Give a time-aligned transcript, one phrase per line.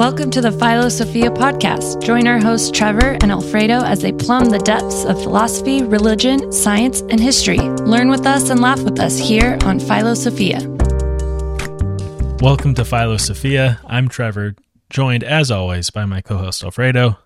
[0.00, 2.02] Welcome to the Philo Sophia podcast.
[2.02, 7.02] Join our hosts Trevor and Alfredo as they plumb the depths of philosophy, religion, science,
[7.02, 7.58] and history.
[7.58, 10.60] Learn with us and laugh with us here on Philo Sophia.
[12.40, 13.78] Welcome to Philo Sophia.
[13.84, 14.54] I'm Trevor,
[14.88, 17.18] joined as always by my co-host Alfredo.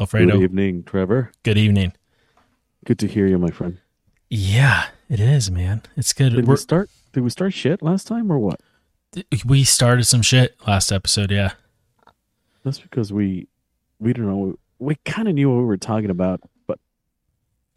[0.00, 1.30] Alfredo, Good evening, Trevor.
[1.42, 1.92] good evening.
[2.86, 3.76] Good to hear you, my friend.
[4.30, 5.82] Yeah, it is, man.
[5.94, 6.30] It's good.
[6.30, 6.88] Did We're- we start?
[7.12, 8.60] Did we start shit last time or what?
[9.44, 11.30] we started some shit last episode.
[11.30, 11.52] Yeah,
[12.64, 13.48] That's because we
[13.98, 14.58] we don't know.
[14.78, 16.78] We kind of knew what we were talking about, but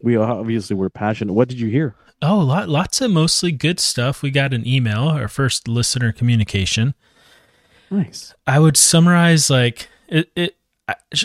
[0.02, 1.32] we obviously were passionate.
[1.32, 1.94] What did you hear?
[2.20, 4.22] Oh, lot, lots of mostly good stuff.
[4.22, 6.94] We got an email, our first listener communication.
[7.90, 8.34] Nice.
[8.46, 10.30] I would summarize like it.
[10.34, 10.56] it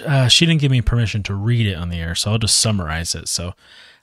[0.06, 2.58] uh, she didn't give me permission to read it on the air, so I'll just
[2.58, 3.28] summarize it.
[3.30, 3.54] So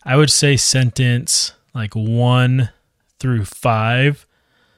[0.04, 2.70] I would say sentence like one
[3.18, 4.26] through five.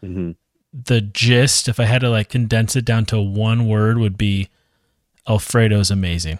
[0.00, 0.32] hmm
[0.72, 4.48] The gist, if I had to like condense it down to one word, would be
[5.28, 6.38] Alfredo's amazing.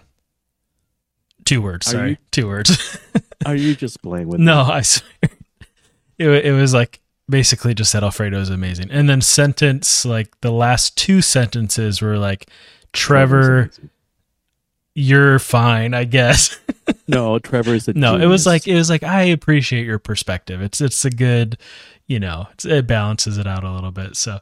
[1.45, 2.97] Two words, sorry, you- two words.
[3.45, 4.39] Are you just playing with?
[4.39, 4.71] No, me?
[4.71, 5.09] I swear.
[6.17, 8.89] It, it was like basically just said Alfredo is amazing.
[8.91, 12.49] And then sentence, like the last two sentences were like,
[12.93, 13.71] Trevor,
[14.95, 16.59] you're fine, I guess.
[17.07, 20.61] No, Trevor is a no, it was like, it was like, I appreciate your perspective.
[20.61, 21.57] It's, it's a good,
[22.07, 24.15] you know, it's, it balances it out a little bit.
[24.17, 24.39] So,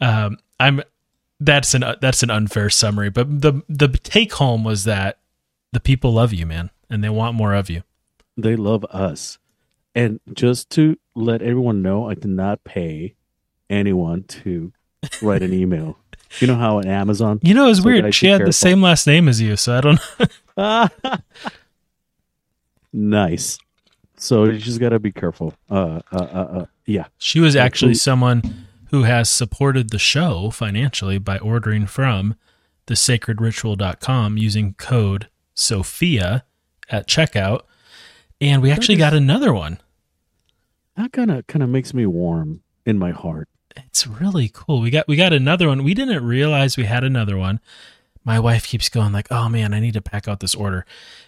[0.00, 0.82] um, I'm,
[1.40, 5.18] that's an, that's an unfair summary, but the, the take home was that
[5.72, 7.82] the people love you, man, and they want more of you.
[8.36, 9.38] they love us.
[9.94, 13.14] And just to let everyone know, I did not pay
[13.68, 14.72] anyone to
[15.22, 15.98] write an email.
[16.38, 18.14] You know how on Amazon You know, it was So weird.
[18.14, 20.00] She had the same last name as you, so I don't
[22.92, 23.58] nice.
[24.16, 25.54] So you just got to be careful.
[25.68, 27.06] Uh, uh, uh, uh, yeah.
[27.18, 32.34] She was actually someone who has supported the show financially by ordering from
[32.86, 36.44] thesacredritual.com using code Sophia
[36.88, 37.62] at checkout.
[38.40, 39.80] And we actually got another one.
[40.96, 43.48] That kind of kind of makes me warm in my heart.
[43.76, 44.80] It's really cool.
[44.80, 45.84] We got we got another one.
[45.84, 47.60] We didn't realize we had another one.
[48.24, 50.84] My wife keeps going like, "Oh man, I need to pack out this order."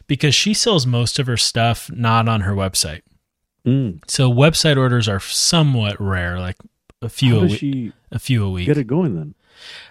[0.07, 3.03] Because she sells most of her stuff not on her website.
[3.65, 4.01] Mm.
[4.09, 6.57] So website orders are somewhat rare, like
[7.03, 7.93] a few How a week.
[8.11, 8.67] A few a week.
[8.67, 9.35] get it going then?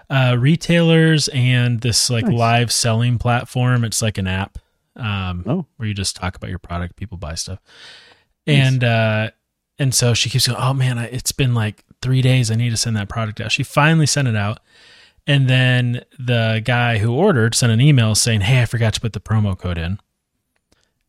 [0.09, 2.33] uh, retailers and this like Nice.
[2.37, 3.83] live selling platform.
[3.85, 4.57] It's like an app
[4.95, 7.59] um, Oh, where you just talk about your product, people buy stuff,
[8.47, 8.57] Nice.
[8.57, 9.29] and uh,
[9.79, 10.59] and so she keeps going.
[10.61, 12.49] Oh man, I, it's been like three days.
[12.51, 13.51] I need to send that product out.
[13.51, 14.59] She finally sent it out,
[15.27, 19.13] and then the guy who ordered sent an email saying, "Hey, I forgot to put
[19.13, 19.99] the promo code in,"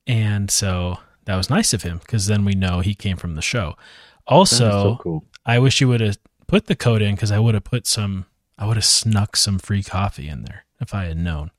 [0.07, 3.43] and so that was nice of him because then we know he came from the
[3.43, 3.75] show.
[4.27, 5.25] Also, so cool.
[5.45, 8.27] I wish you would have put the code in because I would have put some,
[8.59, 11.51] I would have snuck some free coffee in there if I had known.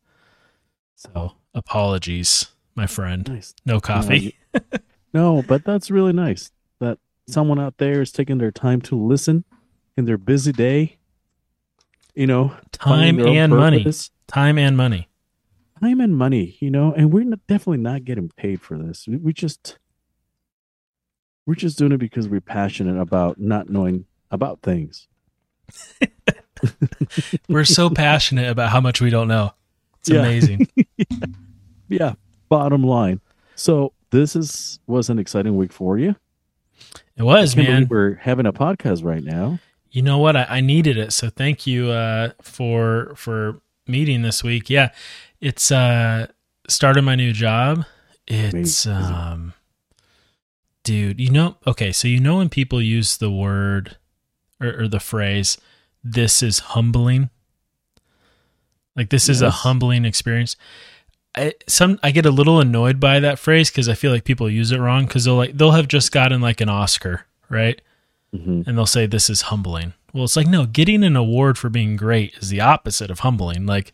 [0.96, 3.28] So apologies, my friend.
[3.30, 3.54] Nice.
[3.66, 4.38] No coffee.
[5.16, 9.44] No, but that's really nice that someone out there is taking their time to listen
[9.96, 10.98] in their busy day.
[12.16, 13.86] You know, Time finding their own and money.
[14.26, 15.08] Time and money.
[15.80, 16.58] time and money.
[16.60, 19.08] You know, and we're not, definitely not getting paid for this.
[19.08, 19.78] We, we just
[21.46, 25.08] we're just doing it because we're passionate about not knowing about things.
[27.50, 29.54] We're so passionate about how much we don't know.
[30.00, 30.20] It's Yeah.
[30.20, 30.68] amazing.
[31.90, 32.14] Yeah.
[32.50, 33.22] Bottom line.
[33.56, 36.16] So this is was an exciting week for you.
[37.18, 37.88] It was, man.
[37.90, 39.60] We're having a podcast right now.
[39.92, 40.36] You know what?
[40.36, 44.70] I, I needed it, so thank you uh, for for meeting this week.
[44.72, 44.90] Yeah,
[45.40, 46.28] it's uh
[46.68, 47.86] started my new job.
[48.28, 49.54] It's um,
[50.84, 51.20] dude.
[51.20, 51.92] You know, okay.
[51.92, 53.98] So you know when people use the word
[54.62, 55.58] or, or the phrase,
[56.04, 57.30] "This is humbling."
[58.96, 60.56] Like this is a humbling experience.
[61.36, 64.50] I some I get a little annoyed by that phrase because I feel like people
[64.50, 67.82] use it wrong because they'll like they'll have just gotten like an Oscar, right?
[68.32, 69.94] hmm and they'll say this is humbling.
[70.14, 73.66] Well, it's like no, getting an award for being great is the opposite of humbling.
[73.66, 73.94] Like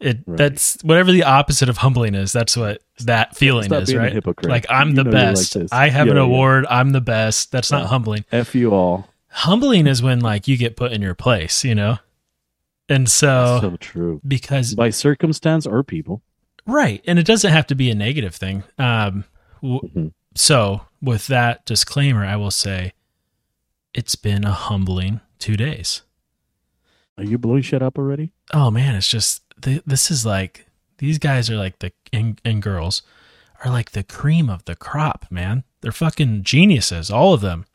[0.00, 0.36] it Right.
[0.36, 4.12] that's whatever the opposite of humbling is, that's what that feeling is, right?
[4.12, 4.50] hypocrite.
[4.50, 5.56] Like I'm You the you're like best.
[5.72, 6.26] I have an Yeah, yeah.
[6.28, 7.50] award, I'm the best.
[7.52, 7.88] That's not Yeah.
[7.88, 8.24] humbling.
[8.32, 9.08] F you all.
[9.28, 11.98] Humbling is when like you get put in your place, you know?
[12.88, 14.20] And so, so true.
[14.26, 16.22] because By circumstance or people.
[16.66, 18.62] right, and it doesn't have to be a negative thing.
[18.78, 19.24] Um
[19.62, 20.12] w- Mhm.
[20.34, 22.92] so with that disclaimer, I will say
[23.94, 26.02] it's been a humbling 2 days.
[27.18, 28.32] Are you blowing shit up already?
[28.54, 30.66] oh man, it's just th- this is like
[30.98, 33.02] these guys are like the and, and girls
[33.64, 35.64] are like the cream of the crop, man.
[35.80, 37.66] They're fucking geniuses, all of them.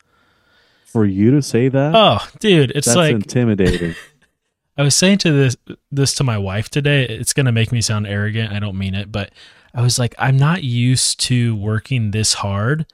[0.84, 3.94] For you to say that, Oh, dude, it's that's like intimidating.
[4.76, 5.56] I was saying to this
[5.90, 7.04] this to my wife today.
[7.04, 8.52] It's gonna make me sound arrogant.
[8.52, 9.30] I don't mean it, but
[9.74, 12.86] I was like, I'm not used to working this hard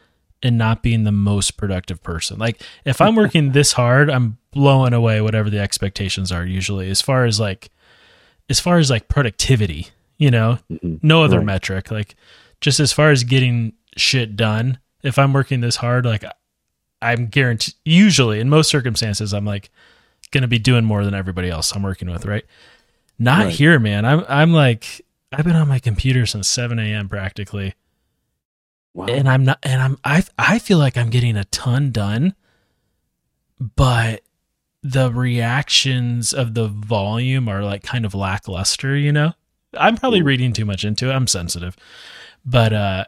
[0.43, 2.38] and not being the most productive person.
[2.38, 7.00] Like if I'm working this hard, I'm blowing away whatever the expectations are usually as
[7.00, 7.70] far as like
[8.49, 11.00] as far as like productivity, you know, Mhm.
[11.03, 11.47] no other Right.
[11.47, 11.91] metric.
[11.91, 12.15] Like
[12.61, 16.25] just as far as getting shit done, if I'm working this hard, like
[17.00, 19.71] I'm guaranteed usually in most circumstances I'm like
[20.33, 22.45] going to be doing more than everybody else I'm working with, right?
[23.19, 23.55] Not Right.
[23.55, 24.05] here, man.
[24.05, 25.03] I'm I'm like
[25.33, 27.09] I've been on my computer since 7 a.m.
[27.09, 27.75] practically
[28.94, 29.06] Wow.
[29.06, 32.35] and I'm not, and I'm, I, I feel like I'm getting a ton done,
[33.77, 34.23] but
[34.83, 39.33] the reactions of the volume are like kind of lackluster, you know?
[39.77, 41.13] I'm probably reading too much into it.
[41.13, 41.77] I'm sensitive,
[42.45, 43.05] but, uh,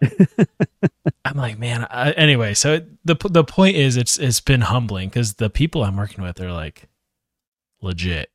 [1.25, 5.09] I'm like, man, I, anyway, so it, the, the point is it's, it's been humbling
[5.09, 6.89] because the people I'm working with are like
[7.81, 8.31] legit.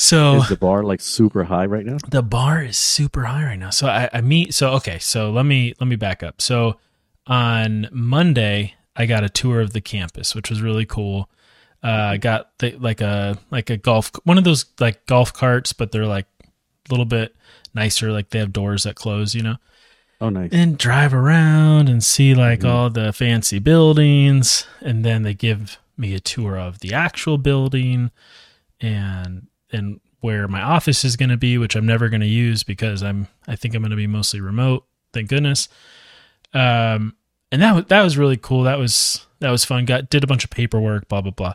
[0.00, 1.98] So Is the bar like super high right now?
[2.08, 3.68] the bar is super high right now.
[3.68, 6.40] So I, I meet so okay, so let me let me back up.
[6.40, 6.78] So
[7.26, 11.28] on Monday I got a tour of the campus, which was really cool.
[11.82, 15.72] Uh, I got the, like a like a golf one of those like golf carts,
[15.72, 17.34] but they're like a little bit
[17.74, 18.12] nicer.
[18.12, 19.56] Like they have doors that close, you know
[20.20, 20.50] Oh, nice.
[20.52, 22.68] and drive around and see like Mhm.
[22.68, 28.10] all the fancy buildings and then they give me a tour of the actual building
[28.80, 32.62] and and where my office is going to be which I'm never going to use
[32.62, 34.84] because I'm I think I'm going to be mostly remote
[35.14, 35.68] thank goodness
[36.52, 37.14] um
[37.52, 40.26] and that was that was really cool that was that was fun got did a
[40.26, 41.54] bunch of paperwork blah blah blah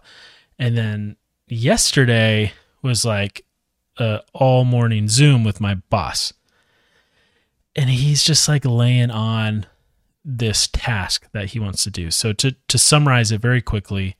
[0.59, 1.15] and then
[1.47, 2.51] yesterday
[2.81, 3.45] was like
[3.97, 6.33] uh all morning zoom with my boss
[7.75, 9.65] and he's just like laying on
[10.23, 12.09] this task that he wants to do.
[12.09, 14.15] So to to summarize it very quickly,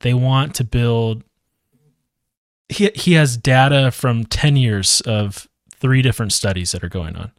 [0.00, 1.24] they want to build
[2.68, 7.32] he he has data from 10 years of three different studies that are going on.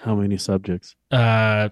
[0.00, 0.96] How many subjects?
[1.10, 1.68] Uh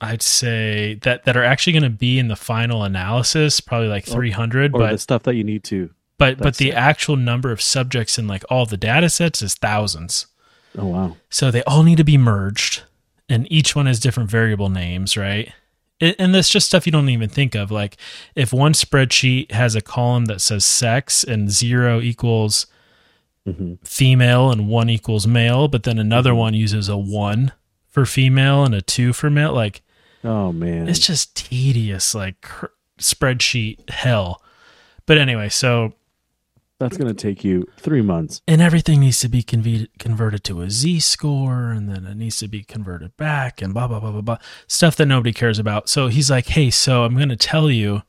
[0.00, 4.04] I'd say that that are actually going to be in the final analysis, probably like
[4.04, 5.90] 300, Or but the stuff that you need to.
[6.18, 6.74] but but the it.
[6.74, 10.26] actual number of subjects in like all the data sets is thousands.
[10.76, 11.16] Oh, wow.
[11.30, 12.82] So they all need to be merged,
[13.28, 15.52] and each one has different variable names, right?
[16.00, 17.70] It, and that's just stuff you don't even think of.
[17.70, 17.96] Like
[18.34, 22.66] if one spreadsheet has a column that says sex and zero equals
[23.46, 27.52] hmm female and one equals male, but then another one uses a one
[27.88, 29.82] for female and a two for male, like
[30.24, 30.88] Oh, man.
[30.88, 32.66] it's just tedious, like cr-
[32.98, 34.40] spreadsheet hell.
[35.06, 35.92] But anyway, so
[36.78, 38.40] That's going to take you three months.
[38.48, 42.38] and everything needs to be conve- converted to a z score and then it needs
[42.38, 45.88] to be converted back and blah blah blah blah blah stuff that nobody cares about
[45.88, 48.02] so he's like hey so i'm going to tell you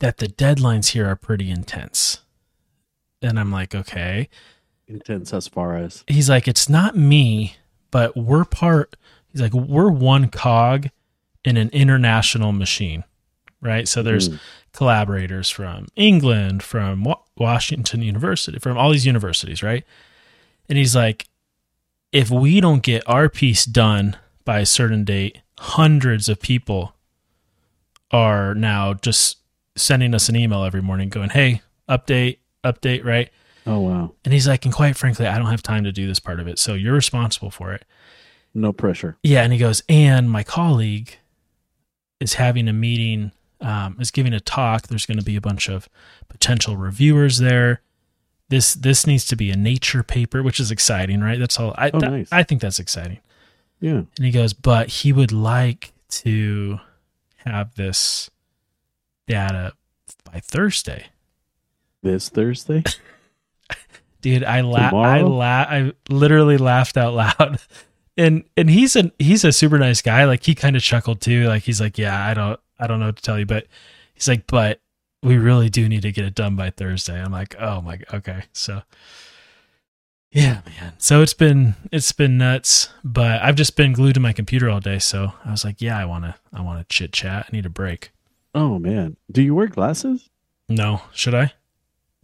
[0.00, 2.20] that the deadlines here are pretty intense
[3.20, 4.28] and i'm like okay
[4.86, 6.04] Intense as far as.
[6.06, 7.56] he's like it's not me
[7.90, 8.96] but we're part
[9.30, 10.88] he's like we're one cog
[11.48, 13.02] in an international machine
[13.60, 14.38] right so there's Mm.
[14.72, 17.06] collaborators from England, from
[17.36, 19.84] Washington University, from all these universities, right?
[20.68, 21.26] And he's like,
[22.12, 26.94] if we don't get our piece done by a certain date, hundreds of people
[28.10, 29.38] are now just
[29.76, 33.30] sending us an email every morning going, hey, update, update, right?
[33.66, 34.12] Oh, wow.
[34.24, 36.46] And he's like, and quite frankly, I don't have time to do this part of
[36.48, 36.58] it.
[36.58, 37.84] So you're responsible for it.
[38.54, 39.16] No pressure.
[39.22, 41.16] Yeah, and he goes, and my colleague
[42.20, 44.88] is having a meeting, um, is giving a talk.
[44.88, 45.88] There's going to be a bunch of
[46.28, 47.80] potential reviewers there.
[48.48, 51.38] This this needs to be a nature paper, which is exciting, right?
[51.38, 51.74] That's all.
[51.76, 52.28] I Oh, that- nice.
[52.32, 53.18] I think that's exciting.
[53.80, 54.02] Yeah.
[54.16, 56.80] And he goes, but he would like to
[57.44, 58.30] have this
[59.26, 59.72] data
[60.24, 61.06] by Thursday.
[62.02, 62.82] This Thursday?
[64.20, 67.60] dude i laugh i la- i literally laughed out loud
[68.18, 70.24] and and he's a he's a super nice guy.
[70.24, 71.46] Like he kind of chuckled too.
[71.46, 73.66] Like he's like yeah i don't i don't know what to tell you but
[74.12, 74.80] he's like but
[75.22, 77.18] we really do need to get it done by thursday.
[77.18, 78.42] I'm like oh my god, okay.
[78.52, 78.82] So
[80.32, 80.92] yeah man.
[80.98, 84.80] So it's been it's been nuts but i've just been glued to my computer all
[84.80, 84.98] day.
[84.98, 87.46] So i was like yeah i want to i want to chit chat.
[87.48, 88.10] I need a break.
[88.54, 89.16] Oh, man.
[89.30, 90.28] Do you wear glasses?
[90.68, 91.02] no.
[91.12, 91.52] Should I?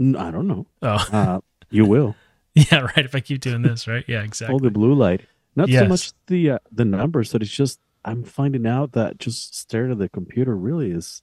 [0.00, 0.66] I don't know.
[0.82, 1.08] oh.
[1.12, 2.16] Uh, you will.
[2.54, 3.04] yeah right.
[3.04, 4.04] If i keep doing this right?
[4.08, 5.22] Yeah exactly All the blue light.
[5.56, 9.56] Not so much the uh, the numbers, but it's just I'm finding out that just
[9.56, 11.22] staring at the computer really is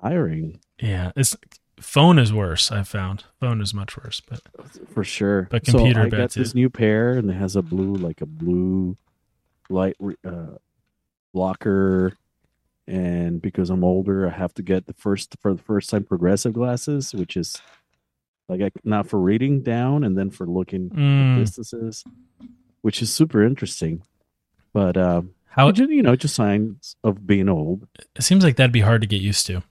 [0.00, 1.36] tiring Yeah, it's
[1.80, 2.70] phone is worse.
[2.70, 4.20] I've found phone is much worse.
[4.20, 4.40] But
[4.92, 5.48] for sure.
[5.50, 8.26] But computer so I got this new pair, and it has a blue, like a
[8.26, 8.96] blue
[9.68, 10.56] light uh,
[11.34, 12.16] blocker.
[12.86, 16.52] And because I'm older, I have to get the first for the first time progressive
[16.54, 17.60] glasses, which is
[18.48, 21.36] like I, not for reading down and then for looking Mm.
[21.38, 22.02] distances,
[22.82, 24.02] which is super interesting.
[24.72, 27.86] But um, How ju- you know, just signs of being old.
[28.16, 29.62] it seems like that'd be hard to get used to.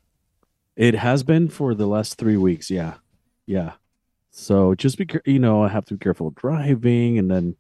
[0.76, 2.70] It has been for the last three weeks.
[2.70, 2.96] Yeah,
[3.46, 3.74] yeah.
[4.32, 7.56] So just be, you know, I have to be careful driving, and then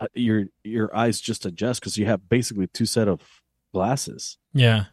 [0.00, 3.20] uh, your your eyes just adjust because you have basically two set of
[3.74, 4.84] glasses Yeah,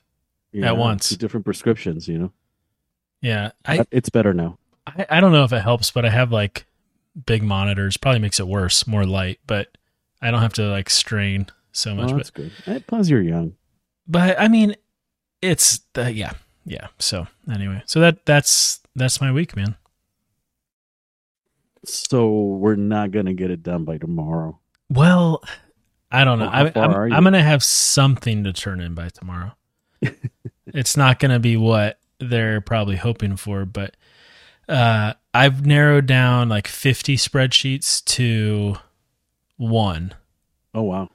[0.53, 1.09] At know, once.
[1.11, 2.07] different prescriptions.
[2.07, 2.31] You know,
[3.21, 3.51] yeah.
[3.65, 4.57] I, it's better now.
[4.87, 6.65] I I don't know if it helps, but I have like
[7.25, 7.97] big monitors.
[7.97, 9.67] Probably makes it worse, more light, but
[10.21, 12.11] I don't have to like strain so Oh, much.
[12.11, 12.51] but good.
[12.65, 13.53] Eh, Plus, you're young.
[14.07, 14.75] but I mean,
[15.41, 16.33] it's the yeah,
[16.65, 16.87] yeah.
[16.99, 19.75] So anyway, so that that's that's my week, man.
[21.85, 24.59] So we're not gonna get it done by tomorrow.
[24.89, 25.41] Well,
[26.11, 26.45] I don't know.
[26.51, 27.13] Well, I, I'm.
[27.13, 29.53] I'm gonna have something to turn in by tomorrow.
[30.67, 33.95] it's not gonna be what they're probably hoping for, but
[34.67, 38.75] uh, I've narrowed down like 50 spreadsheets to
[39.57, 40.13] one.
[40.73, 41.09] Oh wow.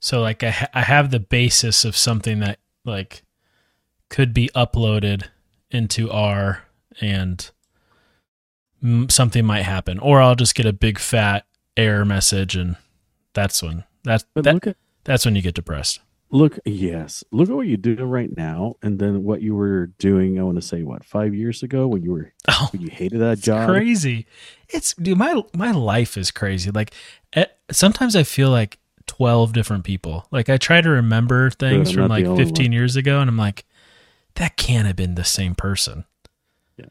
[0.00, 3.22] So like I ha- I have the basis of something that like
[4.08, 5.24] could be uploaded
[5.70, 6.64] into R
[7.00, 7.50] and
[8.82, 11.46] m- something might happen or I'll just get a big fat
[11.76, 12.76] error message and
[13.32, 16.00] that's when that's But that, at that's when you get depressed.
[16.30, 16.58] Look.
[16.64, 20.38] Yes, look at what you're doing right now, and then what you were doing.
[20.38, 23.20] I want to say what five years ago when you were Oh, when you hated
[23.20, 23.68] that it's job.
[23.68, 24.26] crazy.
[24.68, 26.70] It's dude my my life is crazy.
[26.70, 26.92] Like
[27.32, 30.26] eh, sometimes I feel like 12 different people.
[30.30, 32.72] Like I try to remember things from like the 15 one.
[32.72, 33.64] years ago and I'm like
[34.34, 36.04] that can't have been the same person.
[36.76, 36.86] Yeah.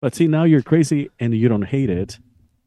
[0.00, 2.18] But see, now you're crazy and you don't hate it.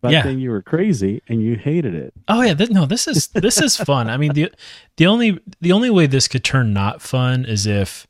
[0.01, 0.23] But Yeah.
[0.23, 2.13] then you were crazy and you hated it.
[2.27, 4.09] Oh yeah, th- no, this is this is fun.
[4.09, 4.51] I mean the
[4.97, 8.05] the only the only way this could turn not fun is if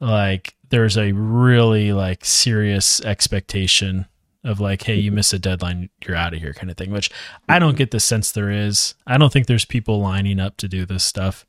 [0.00, 4.06] like there's a really like serious expectation
[4.42, 6.90] of like, hey, you miss a deadline, you're out of here, kind of thing.
[6.90, 7.10] Which
[7.48, 8.94] I don't get the sense there is.
[9.06, 11.46] I don't think there's people lining up to do this stuff.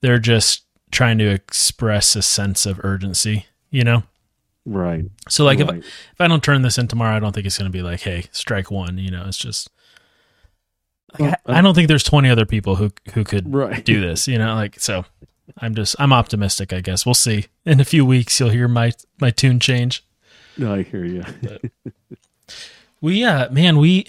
[0.00, 4.04] They're just trying to express a sense of urgency, you know.
[4.64, 5.04] Right.
[5.28, 5.78] So like if right.
[5.78, 8.00] if I don't turn this in tomorrow, I don't think it's going to be like,
[8.00, 8.98] hey, strike one.
[8.98, 9.70] You know, it's just.
[11.12, 13.84] Like, Well, I, I don't think there's 20 other people who who could right.
[13.84, 14.28] do this.
[14.28, 15.04] You know, like so.
[15.58, 16.72] I'm just I'm optimistic.
[16.72, 17.46] I guess we'll see.
[17.66, 20.04] In a few weeks, you'll hear my my tune change.
[20.56, 21.24] No, I hear you.
[23.00, 24.06] We uh man we.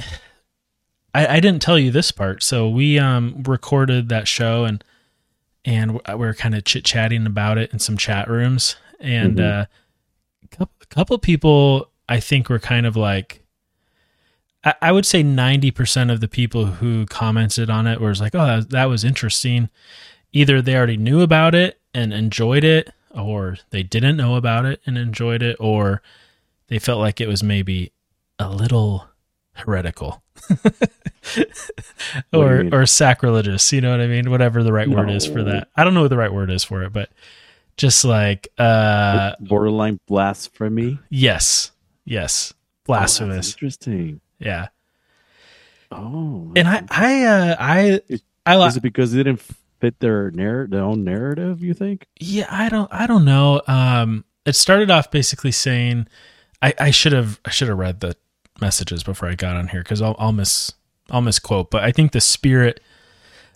[1.15, 2.43] I, I didn't tell you this part.
[2.43, 4.83] So we um recorded that show and
[5.65, 9.61] and we're kind of chit chatting about it in some chat rooms and Mhm.
[9.61, 9.65] uh,
[10.83, 13.43] a couple, people I think were kind of like
[14.63, 18.45] I, I would say 90% of the people who commented on it was like, oh,
[18.45, 19.69] that, that was interesting.
[20.31, 24.81] Either they already knew about it and enjoyed it, or they didn't know about it
[24.85, 26.01] and enjoyed it, or
[26.67, 27.91] they felt like it was maybe
[28.39, 29.07] a little
[29.53, 30.23] heretical.
[32.33, 34.29] Or or sacrilegious you know what i mean?
[34.29, 35.69] Whatever the right word is for that.
[35.75, 37.09] I don't know what the right word is for it but
[37.77, 40.99] just like uh Borderline blasphemy.
[41.09, 41.71] yes
[42.05, 44.19] yes Oh, blasphemous interesting.
[44.39, 44.67] yeah
[45.91, 46.51] Oh.
[46.55, 49.41] and i i uh i Is- i li- Is it because it didn't
[49.79, 51.61] fit their narr- their own narrative?
[51.61, 52.07] You think?
[52.19, 56.07] yeah i don't i don't know um it started off basically saying
[56.61, 58.15] i i should have i should have read the
[58.59, 60.73] messages before i got on here because i'll i'll miss
[61.11, 62.79] i'll misquote but i think the spirit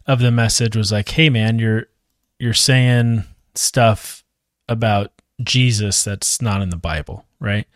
[0.05, 1.85] of the message was like hey man you're
[2.39, 3.23] you're saying
[3.57, 4.23] stuff
[4.69, 5.11] about
[5.43, 7.67] jesus that's not in the bible right?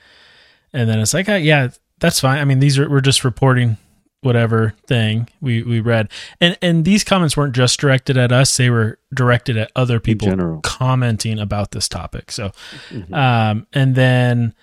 [0.74, 1.70] And then it's like uh, yeah
[2.00, 2.40] that's fine.
[2.40, 3.78] I mean these are we're just reporting
[4.22, 6.10] whatever thing we we read.
[6.40, 8.56] And and these comments weren't just directed at us.
[8.58, 10.28] They were directed at other people
[10.64, 12.32] commenting about this topic.
[12.32, 12.52] So
[12.92, 13.14] Mhm.
[13.14, 14.56] um and then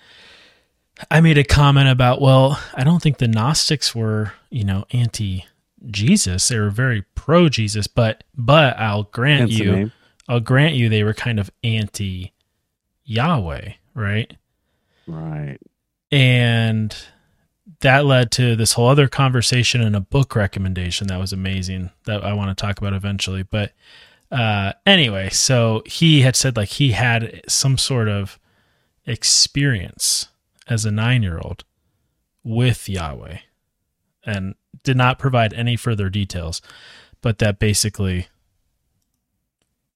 [1.09, 5.45] i made a comment about well i don't think the gnostics were you know anti
[5.89, 9.91] jesus they were very pro jesus but but i'll grant you.
[10.29, 12.31] I'll grant you they were kind of anti
[13.03, 14.33] yahweh right
[15.07, 15.57] Right.
[16.11, 16.95] and
[17.81, 22.23] that led to this whole other conversation and a book recommendation that was amazing that
[22.23, 23.43] I want to talk about eventually.
[23.43, 23.71] But
[24.31, 28.37] uh, anyway, so he had said like he had some sort of
[29.05, 30.27] experience
[30.67, 31.63] as a nine year old
[32.43, 33.37] with Yahweh
[34.25, 36.61] and did not provide any further details,
[37.21, 38.27] but that basically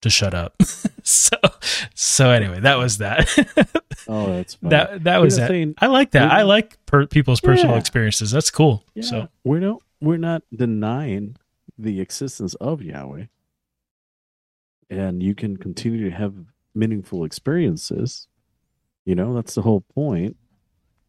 [0.03, 0.55] to shut up.
[1.03, 1.35] so
[1.95, 3.27] so anyway, that was that.
[4.05, 4.69] Oh, that's fine.
[4.71, 5.47] that that was that.
[5.47, 6.29] saying- I like that.
[6.29, 7.79] I like per- people's personal Yeah.
[7.79, 8.31] experiences.
[8.31, 8.83] That's cool.
[8.95, 11.37] Yeah, So we're no, we're not denying
[11.77, 13.25] the existence of Yahweh,
[14.89, 16.33] and you can continue to have
[16.75, 18.27] meaningful experiences.
[19.05, 20.35] You know, that's the whole point.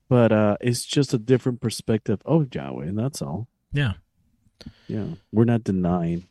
[0.08, 3.48] but uh it's just a different perspective of Yahweh, and that's all.
[3.72, 3.94] Yeah.
[4.86, 6.28] Yeah, we're not denying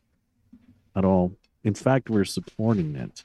[0.96, 1.34] at all.
[1.64, 3.24] In fact, we're supporting it.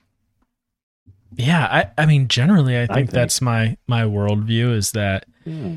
[1.34, 3.10] Yeah, I, I mean generally I think, think.
[3.10, 5.72] that's my my worldview is that Yeah,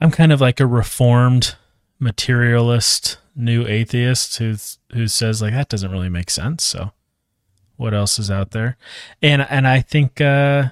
[0.00, 1.54] I'm kind of like a reformed
[1.98, 6.64] materialist new atheist who's who says like that doesn't really make sense.
[6.64, 6.92] So
[7.76, 8.76] what else is out there?
[9.22, 10.70] And and I think uh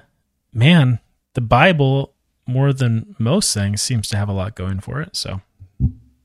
[0.53, 0.99] man,
[1.33, 2.13] the Bible
[2.45, 5.15] more than most things seems to have a lot going for it.
[5.15, 5.41] So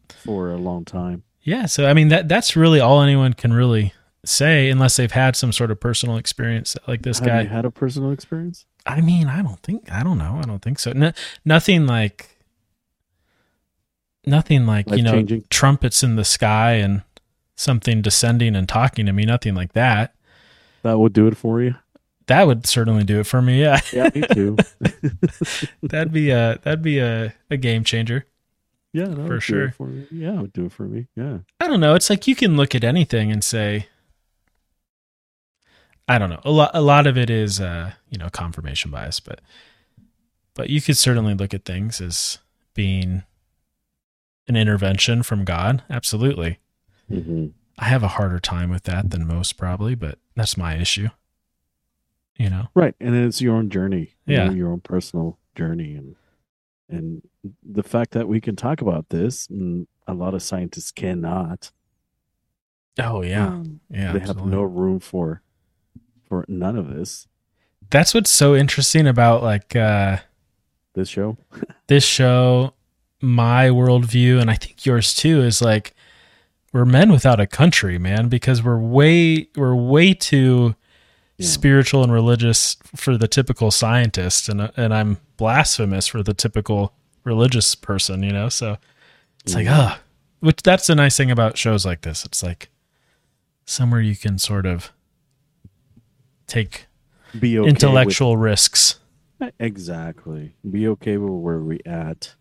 [0.09, 1.23] for a long time.
[1.43, 5.37] yeah, so I mean that that's really all anyone can really say unless they've had
[5.37, 7.43] some sort of personal experience like this Have guy.
[7.43, 8.67] you had a personal experience?
[8.87, 10.39] I mean, I don't think I don't know.
[10.43, 10.93] I don't think so.
[10.93, 11.13] No,
[11.45, 12.29] nothing like
[14.27, 15.45] nothing like you know Life-changing?
[15.51, 17.03] trumpets in the sky and
[17.57, 19.25] something descending and talking to me.
[19.25, 20.15] Nothing like that.
[20.83, 21.75] That would do it for you.
[22.27, 23.61] That would certainly do it for me.
[23.61, 24.57] Yeah, Yeah, me too.
[25.83, 28.25] that'd be a that'd be a, a game changer.
[28.93, 29.71] yeah, For would do it sure.
[29.73, 29.91] For.
[30.11, 31.07] Yeah, it would do it for me.
[31.17, 31.39] Yeah.
[31.61, 31.95] I don't know.
[31.95, 33.89] It's like you can look at anything and say,
[36.09, 36.41] I don't know.
[36.45, 39.41] A lot, a lot of it is, uh, you know, confirmation bias, but,
[40.55, 42.39] but you could certainly look at things as
[42.75, 43.23] being
[44.47, 45.83] an intervention from God.
[45.89, 46.59] Absolutely.
[47.09, 47.47] hmm
[47.79, 51.09] I have a harder time with that than most probably, but that's my issue.
[52.39, 52.69] You know?
[52.75, 54.15] Right, and it's your own journey.
[54.27, 54.45] you Yeah.
[54.49, 56.15] know, your own personal journey, and
[56.89, 57.23] and
[57.65, 61.73] the fact that we can talk about this, and a lot of scientists cannot.
[62.99, 63.49] Oh yeah.
[63.49, 64.13] Um, Yeah.
[64.13, 65.43] they have no room for
[66.35, 67.29] for none of this.
[67.91, 70.19] That's what's so interesting about like, uh,
[70.95, 71.37] This show.
[71.87, 72.75] this show,
[73.21, 75.95] my worldview, and I think yours too, is like
[76.73, 80.75] we're men without a country, man, because we're way we're way too
[81.39, 81.47] Yeah.
[81.47, 87.75] spiritual and religious for the typical scientist, and and I'm blasphemous for the typical religious
[87.77, 88.49] person, you know.
[88.49, 88.79] So
[89.45, 90.01] it's like, ah,
[90.41, 92.25] which that's the nice thing about shows like this.
[92.25, 92.71] It's like
[93.67, 94.91] somewhere you can sort of
[96.47, 96.87] take
[97.39, 99.01] Be okay intellectual risks.
[99.41, 100.57] With, exactly.
[100.69, 102.35] Be okay with where we at,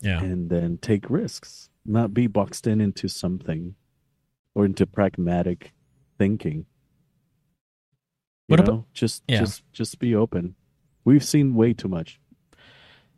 [0.00, 0.22] Yeah.
[0.22, 1.68] and then take risks.
[1.84, 3.74] Not be boxed in into something,
[4.54, 5.72] or into pragmatic
[6.18, 6.66] thinking.
[8.48, 9.40] You What know, about- just Yeah.
[9.40, 10.54] just just be open.
[11.04, 12.20] We've seen way too much.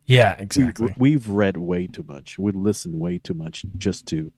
[0.07, 0.95] Yeah, We- exactly.
[0.97, 2.39] We've read way too much.
[2.39, 4.33] We listened way too much just to.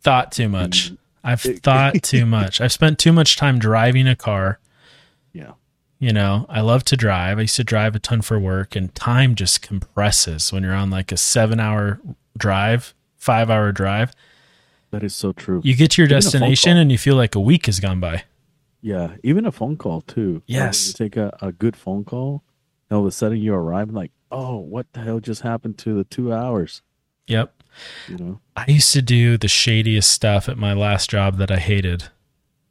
[0.00, 0.92] thought too much.
[1.24, 2.60] I've thought too much.
[2.60, 4.60] I've spent too much time driving a car.
[5.36, 5.52] Yeah.
[5.98, 7.38] You know, I love to drive.
[7.38, 10.90] I used to drive a ton for work, and time just compresses when you're on
[10.90, 12.00] like a seven hour
[12.36, 14.12] drive, five hour drive.
[14.90, 15.60] That is so true.
[15.64, 18.24] You get to your Even destination and you feel like a week has gone by.
[18.82, 20.34] yeah, even a phone call too.
[20.34, 20.88] Like, Yes.
[20.88, 22.42] you take a, a good phone call,
[22.90, 25.94] and all of a sudden you arrive like, oh, what the hell just happened to
[25.94, 26.82] the two hours?
[27.26, 27.62] Yep.
[28.08, 28.40] You know.
[28.56, 32.04] I used to do the shadiest stuff at my last job that I hated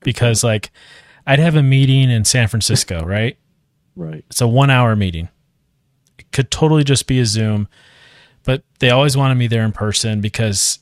[0.01, 0.71] because, like,
[1.25, 3.37] I'd have a meeting in San Francisco, right?
[3.95, 4.25] Right.
[4.29, 5.29] It's a one hour meeting.
[6.17, 7.67] It could totally just be a Zoom,
[8.43, 10.79] but they always wanted me there in person because,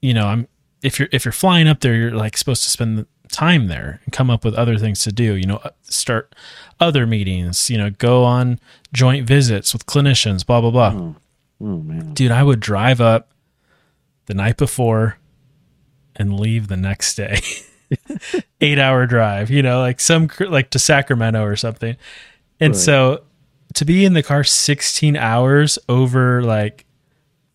[0.00, 0.48] you know, I'm
[0.82, 4.00] if you're if you're flying up there, you're like supposed to spend the time there
[4.04, 5.34] and come up with other things to do.
[5.34, 6.34] You know, start
[6.80, 7.70] other meetings.
[7.70, 8.58] You know, go on
[8.92, 10.44] joint visits with clinicians.
[10.44, 10.92] Blah blah blah.
[10.94, 11.16] Oh,
[11.60, 12.14] oh man.
[12.14, 13.32] Dude, I would drive up
[14.26, 15.18] the night before
[16.16, 17.40] and leave the next day.
[18.60, 21.96] Eight hour drive, you know, like some like to Sacramento or something.
[22.60, 22.80] And Right.
[22.80, 23.22] so
[23.74, 26.84] to be in the car 16 hours over like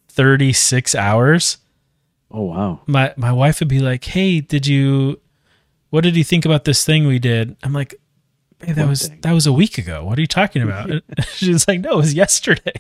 [0.10, 1.58] 36 hours,
[2.32, 2.82] Oh wow.
[2.88, 5.20] my my wife would be like, "Hey, did you
[5.90, 7.96] what did you think about this thing we did?" I'm like,
[8.60, 10.04] "Babe, that What was thing?" that was a week ago.
[10.04, 10.90] What are you talking about?"
[11.34, 12.74] She's like, "No, it was yesterday."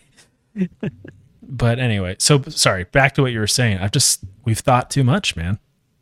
[1.41, 3.77] but anyway, so sorry, back to what you were saying.
[3.77, 5.59] I've just we've thought too much, man.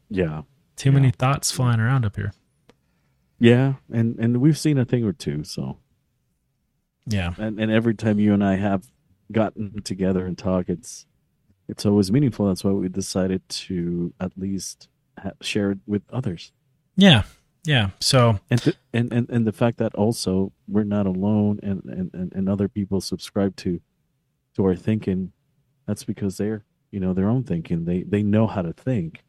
[0.10, 0.41] Yeah.
[0.75, 2.33] Too many thoughts flying around up here.
[3.39, 5.43] Yeah, and and we've seen a thing or two.
[5.43, 5.77] So,
[7.07, 7.33] Yeah.
[7.38, 8.88] and and every time you and I have
[9.31, 11.05] gotten together and talk, it's
[11.67, 12.47] it's always meaningful.
[12.47, 14.88] That's why we decided to at least
[15.19, 16.51] ha- share it with others.
[16.95, 17.23] Yeah.
[17.65, 17.89] Yeah.
[17.99, 22.11] So, and to, and, and and the fact that also we're not alone and, and
[22.13, 23.81] and and other people subscribe to
[24.55, 25.31] to our thinking
[25.88, 29.23] that's because they're you know their own thinking they they know how to think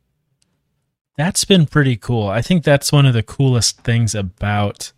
[1.16, 2.28] that's been pretty cool.
[2.28, 4.92] I think that's one of the coolest things about,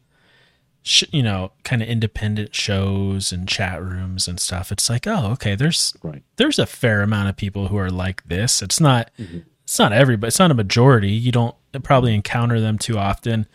[0.82, 4.72] sh- you know, kind of independent shows and chat rooms and stuff.
[4.72, 8.22] It's like, oh, okay, there's right there's a fair amount of people who are like
[8.28, 8.62] this.
[8.62, 9.44] It's not Mhm.
[9.64, 10.28] it's not everybody.
[10.28, 11.10] It's not a majority.
[11.10, 13.46] You don't probably encounter them too often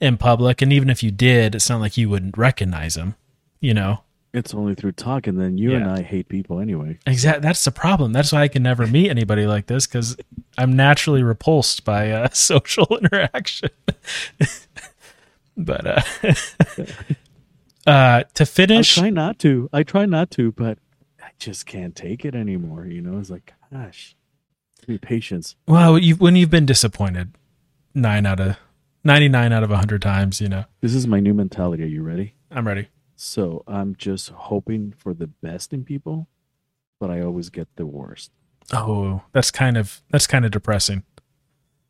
[0.00, 3.14] in public, and even if you did, it's not like you wouldn't recognize them.
[3.60, 5.36] You know, It's only through talking.
[5.36, 6.98] Then you and I hate people anyway.
[7.06, 7.40] Exactly.
[7.42, 8.12] That's the problem.
[8.12, 10.16] That's why I can never meet anybody like this because
[10.56, 13.70] I'm naturally repulsed by uh, social interaction.
[15.56, 16.32] but uh,
[17.86, 19.68] uh, to finish, I try not to.
[19.72, 20.78] I try not to, but
[21.20, 22.86] I just can't take it anymore.
[22.86, 24.14] You know, it's like, gosh,
[24.86, 25.56] be patience.
[25.66, 27.34] well, you when you've been disappointed
[27.94, 28.56] nine out of
[29.02, 31.82] ninety nine out of hundred times, you know, This is my new mentality.
[31.82, 32.34] Are you ready?
[32.50, 32.88] I'm ready.
[33.22, 36.26] So I'm just hoping for the best in people,
[36.98, 38.30] but I always get the worst.
[38.72, 41.02] Oh, that's kind of that's kind of depressing.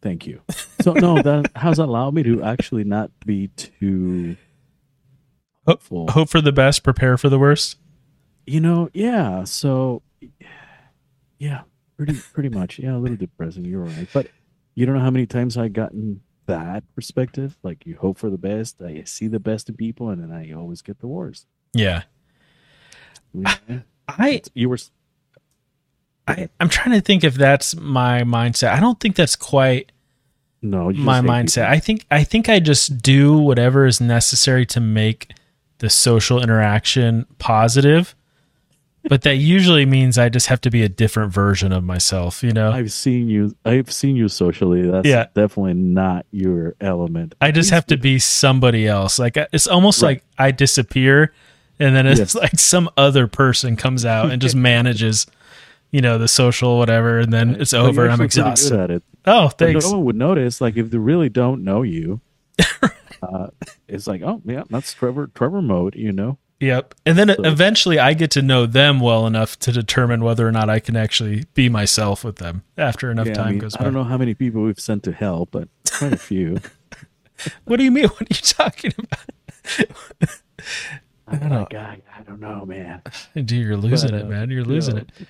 [0.02, 0.42] Thank you.
[0.80, 4.36] So no, that has allowed me to actually not be too
[5.68, 6.10] hopeful.
[6.10, 7.78] hope for the best, prepare for the worst.
[8.44, 9.44] You know, yeah.
[9.44, 10.02] So
[11.38, 11.60] yeah,
[11.96, 12.80] pretty pretty much.
[12.80, 13.64] Yeah, a little depressing.
[13.64, 14.26] You're right, but
[14.74, 17.56] you don't know how many times I've gotten that perspective.
[17.62, 20.52] Like you hope for the best, I see the best in people, and then I
[20.52, 21.46] always get the worst.
[21.72, 22.02] Yeah,
[23.32, 23.56] Yeah.
[24.08, 24.78] I you were
[26.26, 28.72] I, I'm trying to think if that's my mindset.
[28.72, 29.92] I don't think that's quite
[30.62, 31.62] no my mindset.
[31.62, 31.72] people.
[31.72, 35.32] I think I think I just do whatever is necessary to make
[35.78, 38.14] the social interaction positive.
[39.08, 42.52] But that usually means I just have to be a different version of myself, you
[42.52, 42.70] know?
[42.70, 43.56] I've seen you.
[43.64, 44.82] I've seen you socially.
[44.90, 45.26] That's Yeah.
[45.34, 47.34] definitely not your element.
[47.40, 49.18] I just have to be somebody else.
[49.18, 50.08] Like it's almost Right.
[50.08, 51.32] like I disappear
[51.78, 52.34] and then it's Yes.
[52.34, 55.26] like some other person comes out and just manages,
[55.90, 58.70] you know, the social whatever and then it's But over and I'm exhausted.
[58.70, 59.02] Good at it.
[59.26, 59.84] Oh, But thanks.
[59.86, 60.60] no one would notice.
[60.60, 62.20] Like if they really don't know you,
[63.22, 63.46] uh,
[63.88, 65.30] it's like, oh yeah, that's Trevor.
[65.34, 65.94] Trevor mode.
[65.96, 66.36] You know.
[66.60, 66.94] Yep.
[67.06, 70.52] And then So- eventually I get to know them well enough to determine whether or
[70.52, 73.76] not I can actually be myself with them after enough Yeah, time I, mean, goes
[73.76, 73.80] by.
[73.80, 76.58] I don't know how many people we've sent to hell, but quite a few.
[77.64, 78.04] What do you mean?
[78.08, 80.28] What are you talking about?
[81.26, 81.66] I don't know.
[81.72, 83.02] I don't know, man.
[83.34, 84.50] Dude, you're losing But, it, uh, man.
[84.50, 85.28] You're you losing know, it.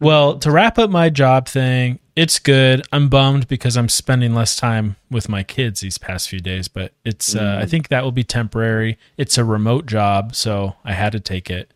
[0.00, 2.82] Well, to wrap up my job thing, it's good.
[2.92, 6.92] I'm bummed because I'm spending less time with my kids these past few days, but
[7.04, 7.70] it's uh, I Mhm.
[7.70, 8.98] think that will be temporary.
[9.16, 11.72] It's a remote job, so I had to take it.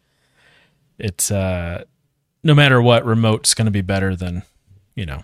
[0.98, 1.84] It's uh
[2.42, 4.42] no matter what, remote's going to be better than,
[4.96, 5.22] you know,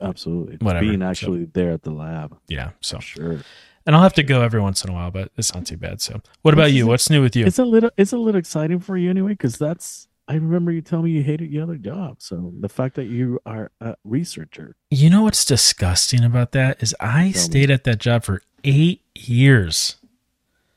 [0.00, 0.56] Absolutely.
[0.60, 2.36] Whatever, Being so- actually there at the lab.
[2.48, 2.72] yeah.
[2.82, 3.38] So, Sure.
[3.86, 6.02] and I'll have to go every once in a while, but it's not too bad.
[6.02, 6.86] So, what about you?
[6.86, 7.46] What's new with you?
[7.46, 7.90] It's a little.
[7.96, 10.06] It's a little exciting for you anyway, because that's.
[10.28, 12.16] I remember you telling me you hated your other job.
[12.20, 14.74] So the fact that you are a researcher.
[14.90, 17.32] You know what's disgusting about that is I Tell me.
[17.32, 19.96] stayed at that job for eight years.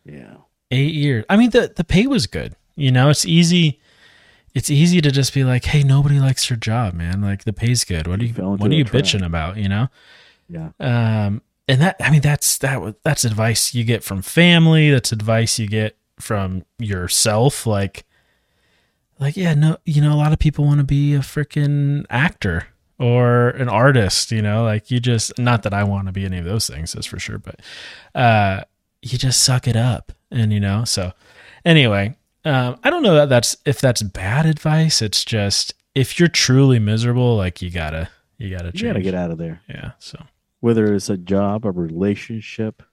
[0.06, 0.36] Yeah.
[0.72, 1.26] Eight years.
[1.30, 2.56] I mean, the the pay was good.
[2.76, 3.80] You know, it's easy.
[4.54, 7.22] It's easy to just be like, "Hey, nobody likes your job, man.
[7.22, 8.08] Like the pay's good.
[8.08, 8.34] What are You?
[8.34, 9.04] What are you trap.
[9.04, 9.58] bitching about?
[9.58, 9.88] You know."
[10.48, 10.70] Yeah.
[10.80, 12.82] Um, and that I mean, that's that.
[12.82, 14.92] was- That's advice you get from family.
[14.92, 17.66] That's advice you get from yourself.
[17.68, 18.06] Like,
[19.20, 22.68] like yeah, no, you know, a lot of people want to be a freaking actor
[22.98, 24.32] or an artist.
[24.32, 26.94] You know, like you just not that I want to be any of those things,
[26.94, 27.38] that's for sure.
[27.38, 27.60] But
[28.16, 28.64] uh,
[29.02, 30.86] you just suck it up, and you know.
[30.86, 31.12] So
[31.66, 35.02] anyway, um, I don't know that that's if that's bad advice.
[35.02, 38.82] It's just if you're truly miserable, like you gotta you gotta change.
[38.84, 39.62] You gotta get out of there.
[39.68, 39.92] Yeah.
[40.00, 40.18] So
[40.62, 42.84] Whether it's a job, a relationship,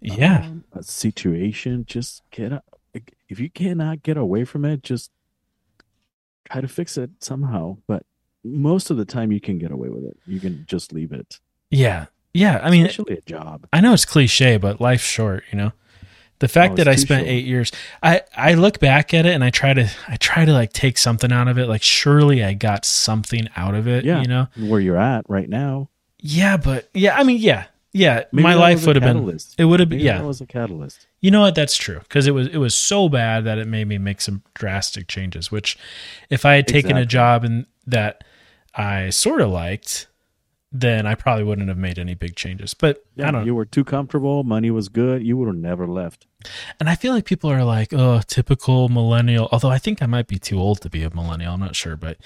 [0.00, 0.46] yeah.
[0.46, 2.64] um, a situation, just get out.
[3.32, 5.10] If you cannot get away from it, just
[6.44, 7.78] try to fix it somehow.
[7.86, 8.04] But
[8.44, 10.18] most of the time, you can get away with it.
[10.26, 11.40] You can just leave it.
[11.70, 12.06] Yeah.
[12.34, 12.60] Yeah.
[12.62, 13.66] I mean, Especially a job.
[13.72, 15.72] I know it's cliche, but life's short, you know?
[16.40, 17.30] The fact Oh, that I spent short.
[17.30, 20.52] eight years, I, I look back at it and I try to, I try to
[20.52, 21.68] like take something out of it.
[21.68, 24.20] Like, surely I got something out of it, Yeah.
[24.20, 24.48] you know?
[24.58, 25.88] Where you're at right now.
[26.18, 26.56] Yeah.
[26.58, 27.64] But yeah, I mean, yeah.
[27.92, 28.24] Yeah.
[28.32, 30.18] Maybe my life would have been, it would have been, yeah.
[30.18, 31.06] that was a catalyst.
[31.20, 31.54] You know what?
[31.54, 34.42] That's true because it was it was so bad that it made me make some
[34.54, 35.52] drastic changes.
[35.52, 35.78] Which,
[36.30, 38.24] if I had taken a job and that
[38.74, 40.08] I sort of liked,
[40.72, 42.72] then I probably wouldn't have made any big changes.
[42.74, 43.44] But Yeah, I don't.
[43.46, 44.42] you were too comfortable.
[44.42, 45.22] Money was good.
[45.22, 46.26] You would have never left.
[46.80, 50.26] And I feel like people are like, "Oh, typical millennial." Although I think I might
[50.26, 51.54] be too old to be a millennial.
[51.54, 52.16] I'm not sure, but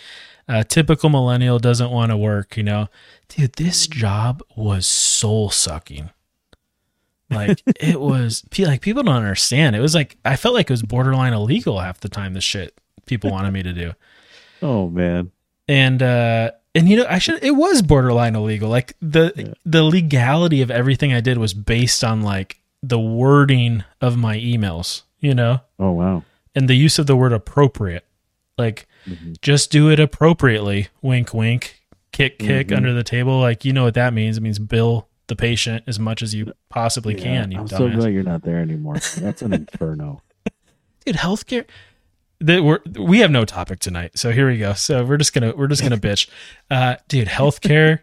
[0.48, 2.56] uh, typical millennial doesn't want to work.
[2.56, 2.88] You know,
[3.28, 6.10] dude, this job was soul sucking.
[7.28, 9.74] Like it was, like people don't understand.
[9.76, 12.34] It was like I felt like it was borderline illegal half the time.
[12.34, 13.92] The shit people wanted me to do,
[14.62, 15.30] Oh man.
[15.68, 17.42] and uh, and you know, I should.
[17.42, 18.68] It was borderline illegal.
[18.70, 19.54] Like the Yeah.
[19.64, 25.02] the legality of everything I did was based on like the wording of my emails.
[25.20, 26.22] You know Oh wow.
[26.54, 28.04] and the use of the word appropriate.
[28.58, 29.40] Like, Mhm.
[29.42, 30.88] just do it appropriately.
[31.02, 31.82] Wink, wink.
[32.12, 32.76] Kick, kick Mhm.
[32.76, 33.40] under the table.
[33.40, 34.36] Like, you know what that means.
[34.38, 37.50] It means bill the patient as much as you possibly Yeah, can.
[37.52, 37.78] You I'm dumbass.
[37.78, 38.94] so glad you're not there anymore.
[39.18, 40.22] That's an inferno.
[41.04, 41.64] dude, healthcare.
[42.40, 44.74] That we're we have no topic tonight, so here we go.
[44.74, 46.28] So we're just gonna we're just gonna bitch,
[46.70, 47.28] uh, dude.
[47.28, 48.00] Healthcare,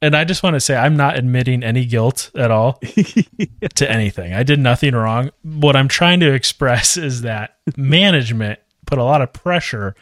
[0.00, 2.74] and I just want to say I'm not admitting any guilt at all
[3.74, 4.32] to anything.
[4.32, 5.30] I did nothing wrong.
[5.42, 9.94] What I'm trying to express is that management put a lot of pressure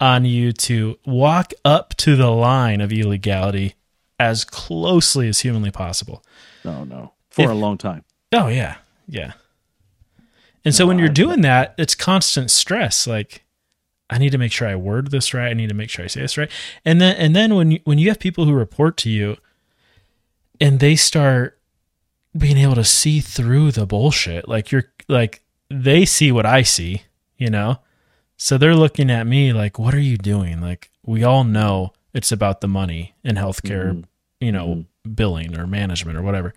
[0.00, 3.74] on you to walk up to the line of illegality
[4.18, 6.24] as closely as humanly possible.
[6.64, 8.04] Oh no, for If- a long time.
[8.32, 9.32] Oh yeah, yeah.
[10.64, 13.06] And so when you're doing that, it's constant stress.
[13.06, 13.44] Like,
[14.10, 15.48] I need to make sure I word this right.
[15.50, 16.50] I need to make sure I say this right.
[16.84, 19.36] And then and then when you, when you have people who report to you,
[20.60, 21.58] and they start
[22.36, 27.02] being able to see through the bullshit, like you're like they see what I see,
[27.36, 27.78] you know.
[28.36, 32.32] So they're looking at me like, "What are you doing?" Like we all know it's
[32.32, 34.04] about the money in healthcare, Mhm.
[34.40, 36.54] you know, billing or management or whatever.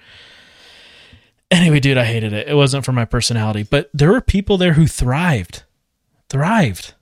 [1.52, 2.48] Anyway, dude, I hated it.
[2.48, 5.64] It wasn't for my personality, but there were people there who thrived.
[6.30, 6.94] Thrived.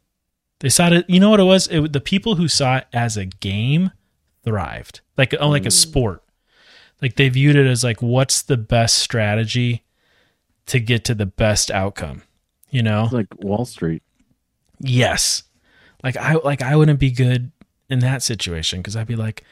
[0.60, 1.06] They saw it.
[1.08, 1.68] You know what it was?
[1.68, 3.92] It, the people who saw it as a game
[4.44, 5.72] thrived, like oh, like a mm.
[5.72, 6.24] sport.
[7.02, 9.84] Like they viewed it as like, what's the best strategy
[10.66, 12.24] to get to the best outcome?
[12.70, 13.06] You know?
[13.06, 14.04] It's like Wall Street.
[14.80, 15.44] Yes.
[16.04, 17.52] Like I like I wouldn't be good
[17.90, 19.44] in that situation because I'd be like,